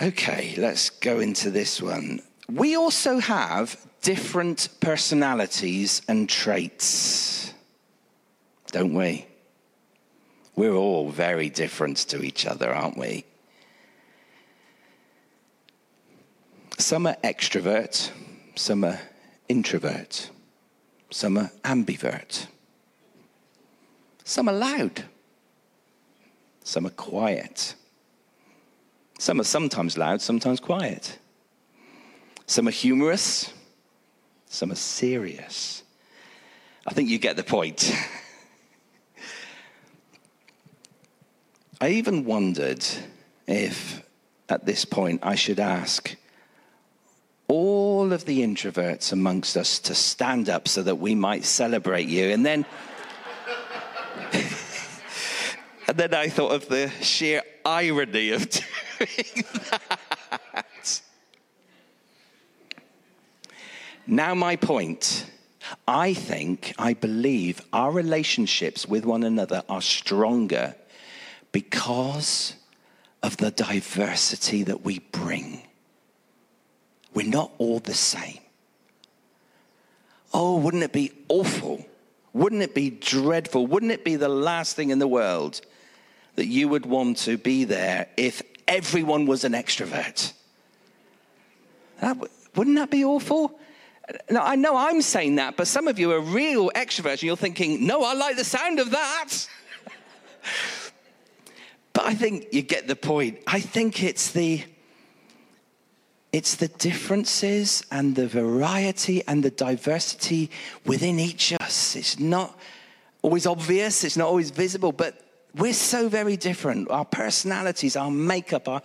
Okay, 0.00 0.54
let's 0.56 0.90
go 0.90 1.20
into 1.20 1.50
this 1.50 1.82
one. 1.82 2.20
We 2.48 2.76
also 2.76 3.18
have 3.18 3.76
different 4.02 4.68
personalities 4.80 6.02
and 6.08 6.28
traits 6.28 7.54
don't 8.74 8.92
we? 8.92 9.24
We're 10.56 10.74
all 10.74 11.10
very 11.10 11.48
different 11.48 11.96
to 12.08 12.22
each 12.22 12.46
other, 12.46 12.72
aren't 12.72 12.96
we? 12.96 13.24
Some 16.78 17.06
are 17.06 17.16
extrovert, 17.24 18.10
some 18.54 18.84
are 18.84 19.00
introvert, 19.48 20.30
some 21.10 21.38
are 21.38 21.50
ambivert, 21.64 22.46
some 24.24 24.48
are 24.48 24.54
loud, 24.54 25.04
some 26.62 26.86
are 26.86 26.90
quiet, 26.90 27.74
some 29.18 29.40
are 29.40 29.44
sometimes 29.44 29.96
loud, 29.98 30.20
sometimes 30.20 30.60
quiet, 30.60 31.18
some 32.46 32.68
are 32.68 32.72
humorous, 32.72 33.52
some 34.46 34.70
are 34.70 34.76
serious. 34.76 35.82
I 36.86 36.92
think 36.92 37.08
you 37.08 37.18
get 37.18 37.36
the 37.36 37.42
point. 37.42 37.92
I 41.84 41.88
even 41.90 42.24
wondered 42.24 42.82
if 43.46 44.02
at 44.48 44.64
this 44.64 44.86
point 44.86 45.20
I 45.22 45.34
should 45.34 45.60
ask 45.60 46.16
all 47.46 48.10
of 48.10 48.24
the 48.24 48.40
introverts 48.40 49.12
amongst 49.12 49.54
us 49.58 49.80
to 49.80 49.94
stand 49.94 50.48
up 50.48 50.66
so 50.66 50.82
that 50.82 50.94
we 50.94 51.14
might 51.14 51.44
celebrate 51.44 52.08
you. 52.08 52.30
And 52.30 52.46
then. 52.46 52.64
and 54.32 55.98
then 55.98 56.14
I 56.14 56.30
thought 56.30 56.52
of 56.52 56.68
the 56.68 56.88
sheer 57.02 57.42
irony 57.66 58.30
of 58.30 58.48
doing 58.98 59.44
that. 59.70 61.02
Now, 64.06 64.34
my 64.34 64.56
point. 64.56 65.26
I 65.86 66.14
think, 66.14 66.72
I 66.78 66.94
believe 66.94 67.60
our 67.74 67.90
relationships 67.90 68.88
with 68.88 69.04
one 69.04 69.22
another 69.22 69.62
are 69.68 69.82
stronger 69.82 70.76
because 71.54 72.56
of 73.22 73.36
the 73.36 73.52
diversity 73.52 74.64
that 74.64 74.84
we 74.84 74.98
bring. 74.98 75.62
We're 77.14 77.28
not 77.28 77.52
all 77.58 77.78
the 77.78 77.94
same. 77.94 78.40
Oh, 80.34 80.58
wouldn't 80.58 80.82
it 80.82 80.92
be 80.92 81.12
awful? 81.28 81.86
Wouldn't 82.32 82.60
it 82.60 82.74
be 82.74 82.90
dreadful? 82.90 83.68
Wouldn't 83.68 83.92
it 83.92 84.04
be 84.04 84.16
the 84.16 84.28
last 84.28 84.74
thing 84.74 84.90
in 84.90 84.98
the 84.98 85.06
world 85.06 85.60
that 86.34 86.46
you 86.46 86.68
would 86.68 86.86
want 86.86 87.18
to 87.18 87.38
be 87.38 87.62
there 87.62 88.08
if 88.16 88.42
everyone 88.66 89.24
was 89.24 89.44
an 89.44 89.52
extrovert? 89.52 90.32
That, 92.00 92.16
wouldn't 92.56 92.76
that 92.76 92.90
be 92.90 93.04
awful? 93.04 93.60
Now, 94.28 94.42
I 94.42 94.56
know 94.56 94.76
I'm 94.76 95.02
saying 95.02 95.36
that, 95.36 95.56
but 95.56 95.68
some 95.68 95.86
of 95.86 96.00
you 96.00 96.10
are 96.10 96.20
real 96.20 96.70
extroverts 96.70 97.12
and 97.12 97.22
you're 97.22 97.36
thinking, 97.36 97.86
no, 97.86 98.02
I 98.02 98.14
like 98.14 98.36
the 98.36 98.44
sound 98.44 98.80
of 98.80 98.90
that. 98.90 99.32
But 102.04 102.10
I 102.10 102.16
think 102.16 102.48
you 102.52 102.60
get 102.60 102.86
the 102.86 102.96
point. 102.96 103.38
I 103.46 103.60
think 103.60 104.02
it's 104.02 104.30
the 104.32 104.62
it's 106.32 106.56
the 106.56 106.68
differences 106.68 107.82
and 107.90 108.14
the 108.14 108.28
variety 108.28 109.22
and 109.26 109.42
the 109.42 109.50
diversity 109.50 110.50
within 110.84 111.18
each 111.18 111.52
of 111.52 111.62
us. 111.62 111.96
It's 111.96 112.18
not 112.18 112.58
always 113.22 113.46
obvious, 113.46 114.04
it's 114.04 114.18
not 114.18 114.26
always 114.28 114.50
visible, 114.50 114.92
but 114.92 115.18
we're 115.54 115.72
so 115.72 116.10
very 116.10 116.36
different. 116.36 116.90
Our 116.90 117.06
personalities, 117.06 117.96
our 117.96 118.10
makeup, 118.10 118.68
our, 118.68 118.82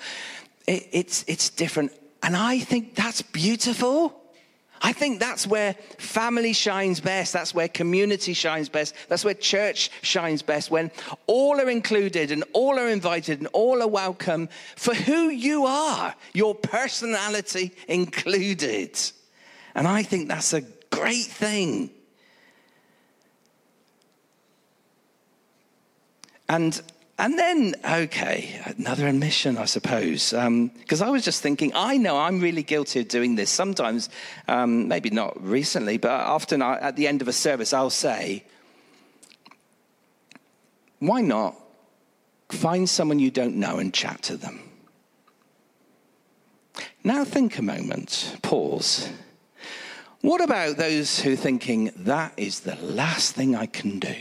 it, 0.66 0.88
it's, 0.94 1.26
it's 1.28 1.50
different. 1.50 1.92
And 2.24 2.38
I 2.38 2.60
think 2.60 2.96
that's 2.96 3.22
beautiful. 3.22 4.19
I 4.82 4.94
think 4.94 5.20
that's 5.20 5.46
where 5.46 5.74
family 5.98 6.54
shines 6.54 7.00
best. 7.00 7.34
That's 7.34 7.54
where 7.54 7.68
community 7.68 8.34
shines 8.34 8.70
best. 8.70 8.96
That's 9.10 9.26
where 9.26 9.34
church 9.34 9.92
shines 10.02 10.42
best. 10.42 10.72
When 10.72 10.92
all 11.28 11.60
are 11.60 11.70
included 11.70 12.32
and 12.32 12.44
all 12.54 12.80
are 12.80 12.88
invited 12.88 13.40
and 13.40 13.48
all 13.48 13.82
are 13.82 13.88
welcome 13.88 14.50
for 14.76 14.94
who 14.94 15.30
you 15.30 15.66
are, 15.66 16.16
your 16.34 16.56
personality 16.56 17.74
included. 17.88 18.98
And 19.76 19.88
I 19.88 20.04
think 20.04 20.30
that's 20.30 20.54
a 20.54 20.62
great 20.90 21.26
thing. 21.26 21.92
And 26.48 26.82
and 27.20 27.38
then, 27.38 27.76
okay, 27.84 28.62
another 28.78 29.06
admission, 29.06 29.58
I 29.58 29.66
suppose. 29.66 30.30
Because 30.30 31.02
um, 31.02 31.08
I 31.08 31.10
was 31.10 31.26
just 31.26 31.42
thinking, 31.42 31.74
I 31.76 31.98
know 31.98 32.18
I'm 32.18 32.40
really 32.40 32.64
guilty 32.64 33.02
of 33.02 33.10
doing 33.10 33.36
this. 33.36 33.50
Sometimes, 33.50 34.10
um, 34.48 34.88
maybe 34.88 35.10
not 35.10 35.36
recently, 35.46 35.98
but 35.98 36.12
often 36.12 36.62
I, 36.62 36.80
at 36.80 36.96
the 36.96 37.08
end 37.08 37.22
of 37.22 37.28
a 37.28 37.34
service, 37.34 37.74
I'll 37.74 37.90
say, 37.90 38.46
why 41.00 41.20
not 41.20 41.58
find 42.48 42.90
someone 42.90 43.20
you 43.20 43.32
don't 43.32 43.58
know 43.58 43.80
and 43.80 43.94
chat 43.94 44.22
to 44.24 44.38
them? 44.38 44.62
Now, 47.04 47.26
think 47.26 47.58
a 47.58 47.62
moment, 47.62 48.38
pause. 48.44 49.10
What 50.22 50.40
about 50.40 50.78
those 50.78 51.20
who 51.20 51.34
are 51.34 51.36
thinking, 51.36 51.92
that 51.98 52.32
is 52.38 52.62
the 52.62 52.76
last 52.78 53.36
thing 53.36 53.58
I 53.58 53.66
can 53.66 54.00
do? 54.00 54.16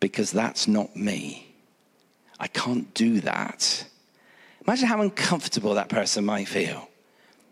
Because 0.00 0.32
that's 0.32 0.66
not 0.66 0.96
me. 0.96 1.48
I 2.40 2.46
can't 2.46 2.92
do 2.94 3.20
that. 3.20 3.84
Imagine 4.66 4.88
how 4.88 5.02
uncomfortable 5.02 5.74
that 5.74 5.90
person 5.90 6.24
might 6.24 6.48
feel. 6.48 6.88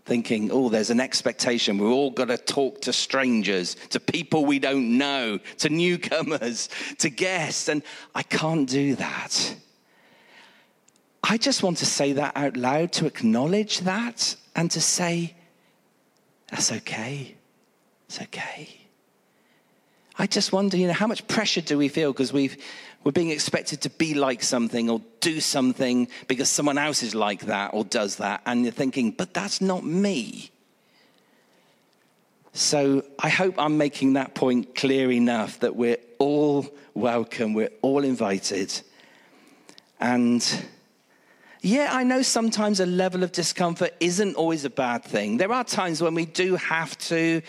Thinking, 0.06 0.50
oh, 0.50 0.70
there's 0.70 0.88
an 0.88 1.00
expectation. 1.00 1.76
We're 1.76 1.90
all 1.90 2.10
got 2.10 2.28
to 2.28 2.38
talk 2.38 2.80
to 2.82 2.94
strangers, 2.94 3.74
to 3.90 4.00
people 4.00 4.46
we 4.46 4.58
don't 4.58 4.96
know, 4.96 5.38
to 5.58 5.68
newcomers, 5.68 6.70
to 6.98 7.10
guests, 7.10 7.68
and 7.68 7.82
I 8.14 8.22
can't 8.22 8.66
do 8.66 8.94
that. 8.94 9.54
I 11.22 11.36
just 11.36 11.62
want 11.62 11.76
to 11.78 11.86
say 11.86 12.14
that 12.14 12.34
out 12.34 12.56
loud, 12.56 12.92
to 12.92 13.06
acknowledge 13.06 13.80
that, 13.80 14.34
and 14.56 14.70
to 14.70 14.80
say, 14.80 15.34
that's 16.50 16.72
okay. 16.72 17.34
It's 18.08 18.22
okay. 18.22 18.68
I 20.18 20.26
just 20.26 20.52
wonder, 20.52 20.76
you 20.76 20.86
know, 20.86 20.94
how 20.94 21.06
much 21.06 21.28
pressure 21.28 21.60
do 21.60 21.76
we 21.76 21.88
feel 21.88 22.12
because 22.12 22.32
we've 22.32 22.56
we're 23.04 23.12
being 23.12 23.30
expected 23.30 23.80
to 23.82 23.90
be 23.90 24.14
like 24.14 24.42
something 24.42 24.90
or 24.90 25.00
do 25.20 25.40
something 25.40 26.08
because 26.26 26.48
someone 26.48 26.78
else 26.78 27.02
is 27.02 27.14
like 27.14 27.46
that 27.46 27.72
or 27.72 27.84
does 27.84 28.16
that. 28.16 28.42
And 28.44 28.64
you're 28.64 28.72
thinking, 28.72 29.12
but 29.12 29.32
that's 29.32 29.60
not 29.60 29.84
me. 29.84 30.50
So 32.52 33.04
I 33.18 33.28
hope 33.28 33.54
I'm 33.56 33.76
making 33.76 34.14
that 34.14 34.34
point 34.34 34.74
clear 34.74 35.12
enough 35.12 35.60
that 35.60 35.76
we're 35.76 35.98
all 36.18 36.66
welcome, 36.94 37.54
we're 37.54 37.70
all 37.82 38.04
invited. 38.04 38.80
And 40.00 40.66
yeah, 41.60 41.90
I 41.92 42.04
know 42.04 42.22
sometimes 42.22 42.80
a 42.80 42.86
level 42.86 43.22
of 43.22 43.32
discomfort 43.32 43.94
isn't 44.00 44.34
always 44.34 44.64
a 44.64 44.70
bad 44.70 45.04
thing. 45.04 45.36
There 45.36 45.52
are 45.52 45.64
times 45.64 46.02
when 46.02 46.14
we 46.14 46.24
do 46.24 46.56
have 46.56 46.98
to 46.98 47.42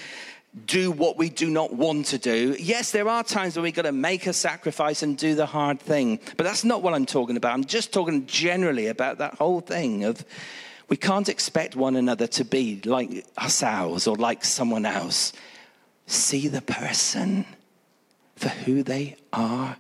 do 0.66 0.92
what 0.92 1.18
we 1.18 1.30
do 1.30 1.50
not 1.50 1.74
want 1.74 2.08
to 2.08 2.18
do. 2.18 2.56
Yes, 2.60 2.92
there 2.92 3.08
are 3.08 3.24
times 3.24 3.56
when 3.56 3.64
we've 3.64 3.74
got 3.74 3.84
to 3.84 3.92
make 3.92 4.26
a 4.26 4.34
sacrifice 4.34 5.04
and 5.04 5.18
do 5.18 5.36
the 5.36 5.46
hard 5.46 5.80
thing, 5.80 6.20
but 6.38 6.44
that's 6.44 6.64
not 6.64 6.82
what 6.82 6.94
I'm 6.94 7.06
talking 7.06 7.38
about. 7.38 7.54
I'm 7.54 7.66
just 7.66 7.94
talking 7.94 8.26
generally 8.26 8.88
about 8.88 9.20
that 9.20 9.36
whole 9.36 9.62
thing 9.62 10.04
of 10.06 10.26
we 10.88 10.98
can't 10.98 11.30
expect 11.30 11.76
one 11.76 11.96
another 11.96 12.26
to 12.28 12.44
be 12.44 12.82
like 12.84 13.26
ourselves 13.38 14.08
or 14.08 14.16
like 14.16 14.44
someone 14.44 14.86
else. 14.86 15.34
See 16.08 16.48
the 16.48 16.64
person 16.64 17.46
for 18.36 18.50
who 18.50 18.82
they 18.82 19.18
are, 19.32 19.78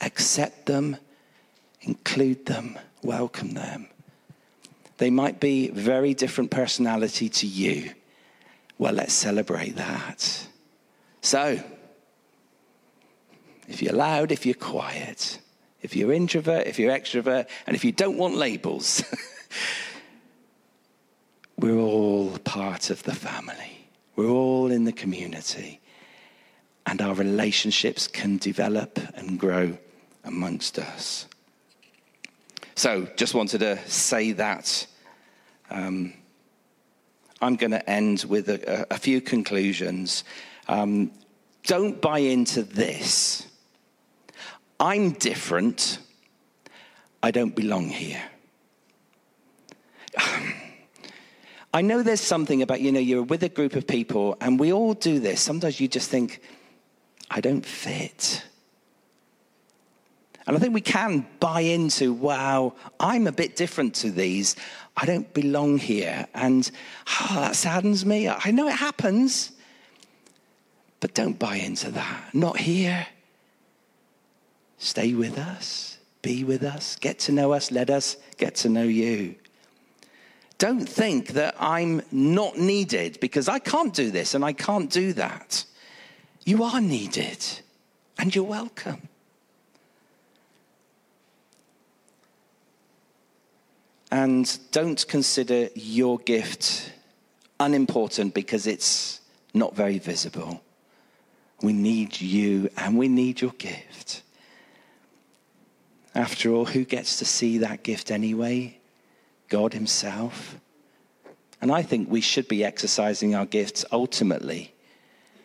accept 0.00 0.64
them, 0.64 0.96
include 1.82 2.46
them, 2.46 2.78
welcome 3.02 3.52
them. 3.52 3.86
They 4.96 5.10
might 5.10 5.40
be 5.40 5.68
very 5.68 6.14
different 6.14 6.50
personality 6.50 7.28
to 7.28 7.46
you 7.46 7.92
well, 8.80 8.94
let's 8.94 9.12
celebrate 9.12 9.76
that. 9.76 10.46
So, 11.20 11.62
if 13.68 13.82
you're 13.82 13.92
loud, 13.92 14.32
if 14.32 14.46
you're 14.46 14.54
quiet, 14.54 15.38
if 15.82 15.94
you're 15.94 16.14
introvert, 16.14 16.66
if 16.66 16.78
you're 16.78 16.90
extrovert, 16.90 17.46
and 17.66 17.76
if 17.76 17.84
you 17.84 17.92
don't 17.92 18.16
want 18.16 18.36
labels, 18.36 19.04
we're 21.58 21.76
all 21.76 22.38
part 22.38 22.88
of 22.88 23.02
the 23.02 23.14
family. 23.14 23.86
We're 24.16 24.30
all 24.30 24.70
in 24.70 24.84
the 24.84 24.92
community. 24.92 25.78
And 26.86 27.02
our 27.02 27.12
relationships 27.12 28.08
can 28.08 28.38
develop 28.38 28.98
and 29.14 29.38
grow 29.38 29.76
amongst 30.24 30.78
us. 30.78 31.26
So, 32.76 33.06
just 33.14 33.34
wanted 33.34 33.58
to 33.58 33.78
say 33.90 34.32
that. 34.32 34.86
Um, 35.70 36.14
I'm 37.40 37.56
going 37.56 37.70
to 37.70 37.90
end 37.90 38.24
with 38.28 38.48
a, 38.48 38.86
a 38.92 38.98
few 38.98 39.20
conclusions. 39.20 40.24
Um, 40.68 41.12
don't 41.64 42.00
buy 42.00 42.18
into 42.18 42.62
this. 42.62 43.46
I'm 44.78 45.12
different. 45.12 45.98
I 47.22 47.30
don't 47.30 47.54
belong 47.54 47.88
here. 47.88 48.22
I 51.72 51.82
know 51.82 52.02
there's 52.02 52.20
something 52.20 52.62
about, 52.62 52.80
you 52.80 52.90
know, 52.90 52.98
you're 53.00 53.22
with 53.22 53.42
a 53.42 53.48
group 53.48 53.76
of 53.76 53.86
people 53.86 54.36
and 54.40 54.58
we 54.58 54.72
all 54.72 54.94
do 54.94 55.20
this. 55.20 55.40
Sometimes 55.40 55.80
you 55.80 55.86
just 55.86 56.10
think, 56.10 56.40
I 57.30 57.40
don't 57.40 57.64
fit. 57.64 58.42
And 60.46 60.56
I 60.56 60.60
think 60.60 60.74
we 60.74 60.80
can 60.80 61.26
buy 61.38 61.60
into, 61.60 62.12
wow, 62.12 62.74
I'm 62.98 63.28
a 63.28 63.32
bit 63.32 63.54
different 63.54 63.94
to 63.96 64.10
these. 64.10 64.56
I 65.00 65.06
don't 65.06 65.32
belong 65.32 65.78
here. 65.78 66.26
And 66.34 66.70
oh, 67.20 67.36
that 67.40 67.56
saddens 67.56 68.04
me. 68.04 68.28
I 68.28 68.50
know 68.50 68.68
it 68.68 68.76
happens, 68.76 69.52
but 71.00 71.14
don't 71.14 71.38
buy 71.38 71.56
into 71.56 71.90
that. 71.92 72.34
Not 72.34 72.58
here. 72.58 73.06
Stay 74.76 75.12
with 75.12 75.38
us, 75.38 75.98
be 76.22 76.42
with 76.42 76.62
us, 76.62 76.96
get 76.96 77.18
to 77.20 77.32
know 77.32 77.52
us, 77.52 77.70
let 77.70 77.90
us 77.90 78.16
get 78.38 78.54
to 78.56 78.68
know 78.70 78.82
you. 78.82 79.34
Don't 80.56 80.86
think 80.86 81.28
that 81.28 81.54
I'm 81.58 82.02
not 82.10 82.58
needed 82.58 83.20
because 83.20 83.48
I 83.48 83.58
can't 83.58 83.94
do 83.94 84.10
this 84.10 84.34
and 84.34 84.42
I 84.44 84.54
can't 84.54 84.90
do 84.90 85.12
that. 85.14 85.64
You 86.44 86.64
are 86.64 86.80
needed 86.80 87.44
and 88.18 88.34
you're 88.34 88.44
welcome. 88.44 89.09
And 94.10 94.58
don't 94.72 95.06
consider 95.06 95.68
your 95.74 96.18
gift 96.18 96.92
unimportant 97.60 98.34
because 98.34 98.66
it's 98.66 99.20
not 99.54 99.76
very 99.76 99.98
visible. 99.98 100.62
We 101.62 101.72
need 101.72 102.20
you 102.20 102.70
and 102.76 102.98
we 102.98 103.08
need 103.08 103.40
your 103.40 103.52
gift. 103.52 104.22
After 106.14 106.52
all, 106.52 106.64
who 106.64 106.84
gets 106.84 107.18
to 107.18 107.24
see 107.24 107.58
that 107.58 107.82
gift 107.82 108.10
anyway? 108.10 108.78
God 109.48 109.74
Himself. 109.74 110.56
And 111.60 111.70
I 111.70 111.82
think 111.82 112.10
we 112.10 112.20
should 112.20 112.48
be 112.48 112.64
exercising 112.64 113.34
our 113.34 113.46
gifts 113.46 113.84
ultimately 113.92 114.74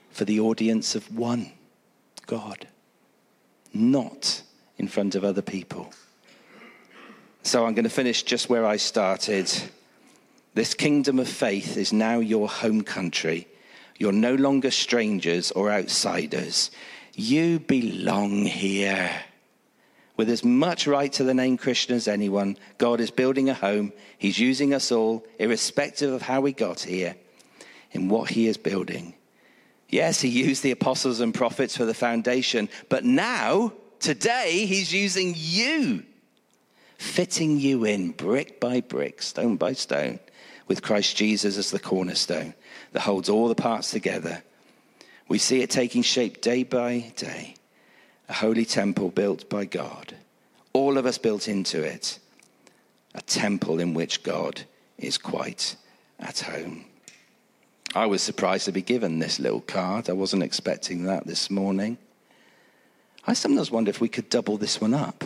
for 0.09 0.25
the 0.25 0.39
audience 0.39 0.95
of 0.95 1.15
one 1.15 1.51
God, 2.25 2.67
not 3.73 4.41
in 4.77 4.87
front 4.87 5.13
of 5.13 5.23
other 5.23 5.41
people. 5.41 5.93
So 7.45 7.63
I'm 7.63 7.75
going 7.75 7.83
to 7.83 7.91
finish 7.91 8.23
just 8.23 8.49
where 8.49 8.65
I 8.65 8.77
started. 8.77 9.53
This 10.55 10.73
kingdom 10.73 11.19
of 11.19 11.29
faith 11.29 11.77
is 11.77 11.93
now 11.93 12.17
your 12.17 12.49
home 12.49 12.81
country. 12.81 13.47
You're 13.99 14.11
no 14.11 14.33
longer 14.33 14.71
strangers 14.71 15.51
or 15.51 15.71
outsiders. 15.71 16.71
You 17.13 17.59
belong 17.59 18.45
here. 18.45 19.11
With 20.17 20.31
as 20.31 20.43
much 20.43 20.87
right 20.87 21.13
to 21.13 21.23
the 21.23 21.35
name 21.35 21.55
Christian 21.55 21.95
as 21.95 22.07
anyone, 22.07 22.57
God 22.79 22.99
is 22.99 23.11
building 23.11 23.47
a 23.47 23.53
home. 23.53 23.93
He's 24.17 24.39
using 24.39 24.73
us 24.73 24.91
all, 24.91 25.23
irrespective 25.37 26.11
of 26.11 26.23
how 26.23 26.41
we 26.41 26.51
got 26.51 26.79
here, 26.79 27.15
in 27.91 28.09
what 28.09 28.31
He 28.31 28.47
is 28.47 28.57
building. 28.57 29.13
Yes, 29.87 30.19
He 30.19 30.29
used 30.29 30.63
the 30.63 30.71
apostles 30.71 31.19
and 31.19 31.31
prophets 31.31 31.77
for 31.77 31.85
the 31.85 31.93
foundation, 31.93 32.69
but 32.89 33.05
now, 33.05 33.71
today, 33.99 34.65
He's 34.65 34.91
using 34.91 35.35
you 35.37 36.05
fitting 36.97 37.59
you 37.59 37.85
in 37.85 38.11
brick 38.11 38.59
by 38.59 38.81
brick, 38.81 39.21
stone 39.21 39.55
by 39.57 39.73
stone, 39.73 40.19
with 40.67 40.81
Christ 40.81 41.15
Jesus 41.15 41.57
as 41.57 41.71
the 41.71 41.79
cornerstone 41.79 42.53
that 42.91 43.01
holds 43.01 43.29
all 43.29 43.47
the 43.47 43.55
parts 43.55 43.91
together. 43.91 44.43
We 45.27 45.37
see 45.37 45.61
it 45.61 45.69
taking 45.69 46.01
shape 46.01 46.41
day 46.41 46.63
by 46.63 47.13
day, 47.15 47.55
a 48.29 48.33
holy 48.33 48.65
temple 48.65 49.09
built 49.09 49.49
by 49.49 49.65
God, 49.65 50.15
all 50.73 50.97
of 50.97 51.05
us 51.05 51.17
built 51.17 51.47
into 51.47 51.81
it, 51.83 52.19
a 53.13 53.21
temple 53.21 53.79
in 53.79 53.93
which 53.93 54.23
God 54.23 54.63
is 54.97 55.17
quite 55.17 55.75
at 56.19 56.39
home. 56.39 56.85
I 57.93 58.07
was 58.07 58.21
surprised 58.21 58.65
to 58.65 58.73
be 58.73 58.81
given 58.81 59.19
this 59.19 59.39
little 59.39 59.61
card. 59.61 60.09
I 60.09 60.13
wasn't 60.13 60.43
expecting 60.43 61.03
that 61.03 61.25
this 61.25 61.49
morning. 61.49 61.97
I 63.25 63.33
sometimes 63.33 63.71
wonder 63.71 63.89
if 63.89 64.01
we 64.01 64.09
could 64.09 64.29
double 64.29 64.57
this 64.57 64.81
one 64.81 64.93
up. 64.93 65.23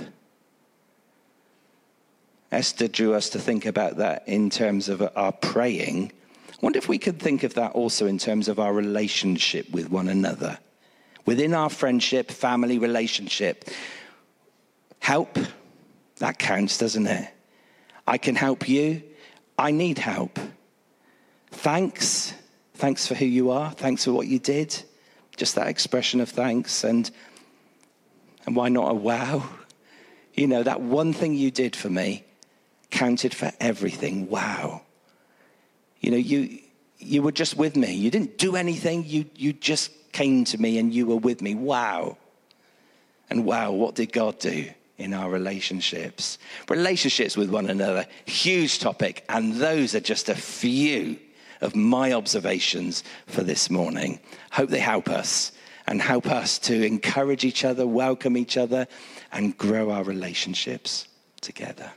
Esther 2.52 2.88
drew 2.88 3.14
us 3.14 3.30
to 3.30 3.40
think 3.40 3.66
about 3.66 3.98
that 3.98 4.28
in 4.28 4.50
terms 4.50 4.90
of 4.90 5.08
our 5.16 5.32
praying. 5.32 6.12
I 6.52 6.56
wonder 6.62 6.80
if 6.80 6.90
we 6.90 6.98
could 6.98 7.20
think 7.20 7.44
of 7.44 7.54
that 7.54 7.74
also 7.74 8.08
in 8.08 8.18
terms 8.18 8.48
of 8.48 8.60
our 8.60 8.74
relationship 8.74 9.70
with 9.70 9.90
one 9.90 10.08
another. 10.08 10.58
Within 11.26 11.54
our 11.54 11.70
friendship, 11.70 12.32
family 12.32 12.80
relationship, 12.80 13.70
help, 15.00 15.38
that 16.18 16.40
counts, 16.40 16.78
doesn't 16.80 17.06
it? 17.06 17.30
I 18.08 18.18
can 18.18 18.36
help 18.36 18.68
you. 18.68 19.04
I 19.58 19.72
need 19.72 20.00
help. 20.00 20.40
Thanks. 21.52 22.34
Thanks 22.74 23.06
for 23.06 23.14
who 23.14 23.26
you 23.26 23.52
are. 23.52 23.72
Thanks 23.72 24.06
for 24.06 24.12
what 24.12 24.28
you 24.28 24.40
did. 24.40 24.76
Just 25.38 25.56
that 25.56 25.68
expression 25.68 26.20
of 26.20 26.30
thanks. 26.30 26.84
And, 26.84 27.10
and 28.48 28.56
why 28.56 28.70
not 28.70 28.90
a 28.90 28.96
wow? 28.96 29.48
You 30.34 30.48
know, 30.48 30.64
that 30.64 30.82
one 30.82 31.14
thing 31.14 31.36
you 31.36 31.52
did 31.52 31.76
for 31.76 31.90
me 31.90 32.24
counted 32.92 33.34
for 33.34 33.52
everything. 33.60 34.30
Wow. 34.30 34.82
You 36.00 36.12
know, 36.12 36.18
you, 36.18 36.60
you 36.98 37.22
were 37.22 37.32
just 37.32 37.58
with 37.58 37.76
me. 37.76 37.94
You 37.94 38.12
didn't 38.12 38.38
do 38.38 38.56
anything. 38.56 39.04
You, 39.06 39.26
you 39.36 39.54
just 39.54 39.92
came 40.12 40.44
to 40.46 40.58
me 40.58 40.78
and 40.78 40.94
you 40.94 41.06
were 41.06 41.18
with 41.18 41.42
me. 41.42 41.56
Wow. 41.56 42.18
And 43.30 43.46
wow, 43.46 43.72
what 43.72 43.96
did 43.96 44.12
God 44.12 44.40
do 44.40 44.70
in 44.98 45.14
our 45.14 45.30
relationships? 45.30 46.40
Relationships 46.68 47.38
with 47.38 47.50
one 47.50 47.70
another, 47.70 48.06
huge 48.26 48.80
topic. 48.80 49.24
And 49.30 49.56
those 49.56 49.94
are 49.96 50.00
just 50.00 50.30
a 50.30 50.36
few 50.36 51.18
of 51.62 51.76
my 51.76 52.14
observations 52.14 53.04
for 53.28 53.44
this 53.44 53.70
morning. 53.70 54.20
Hope 54.52 54.70
they 54.70 54.80
help 54.80 55.10
us 55.10 55.52
and 55.88 56.02
help 56.02 56.28
us 56.28 56.60
to 56.60 56.86
encourage 56.86 57.44
each 57.44 57.66
other, 57.66 57.86
welcome 57.86 58.38
each 58.38 58.58
other, 58.58 58.88
and 59.32 59.58
grow 59.58 59.92
our 59.92 60.04
relationships 60.04 61.08
together. 61.42 61.92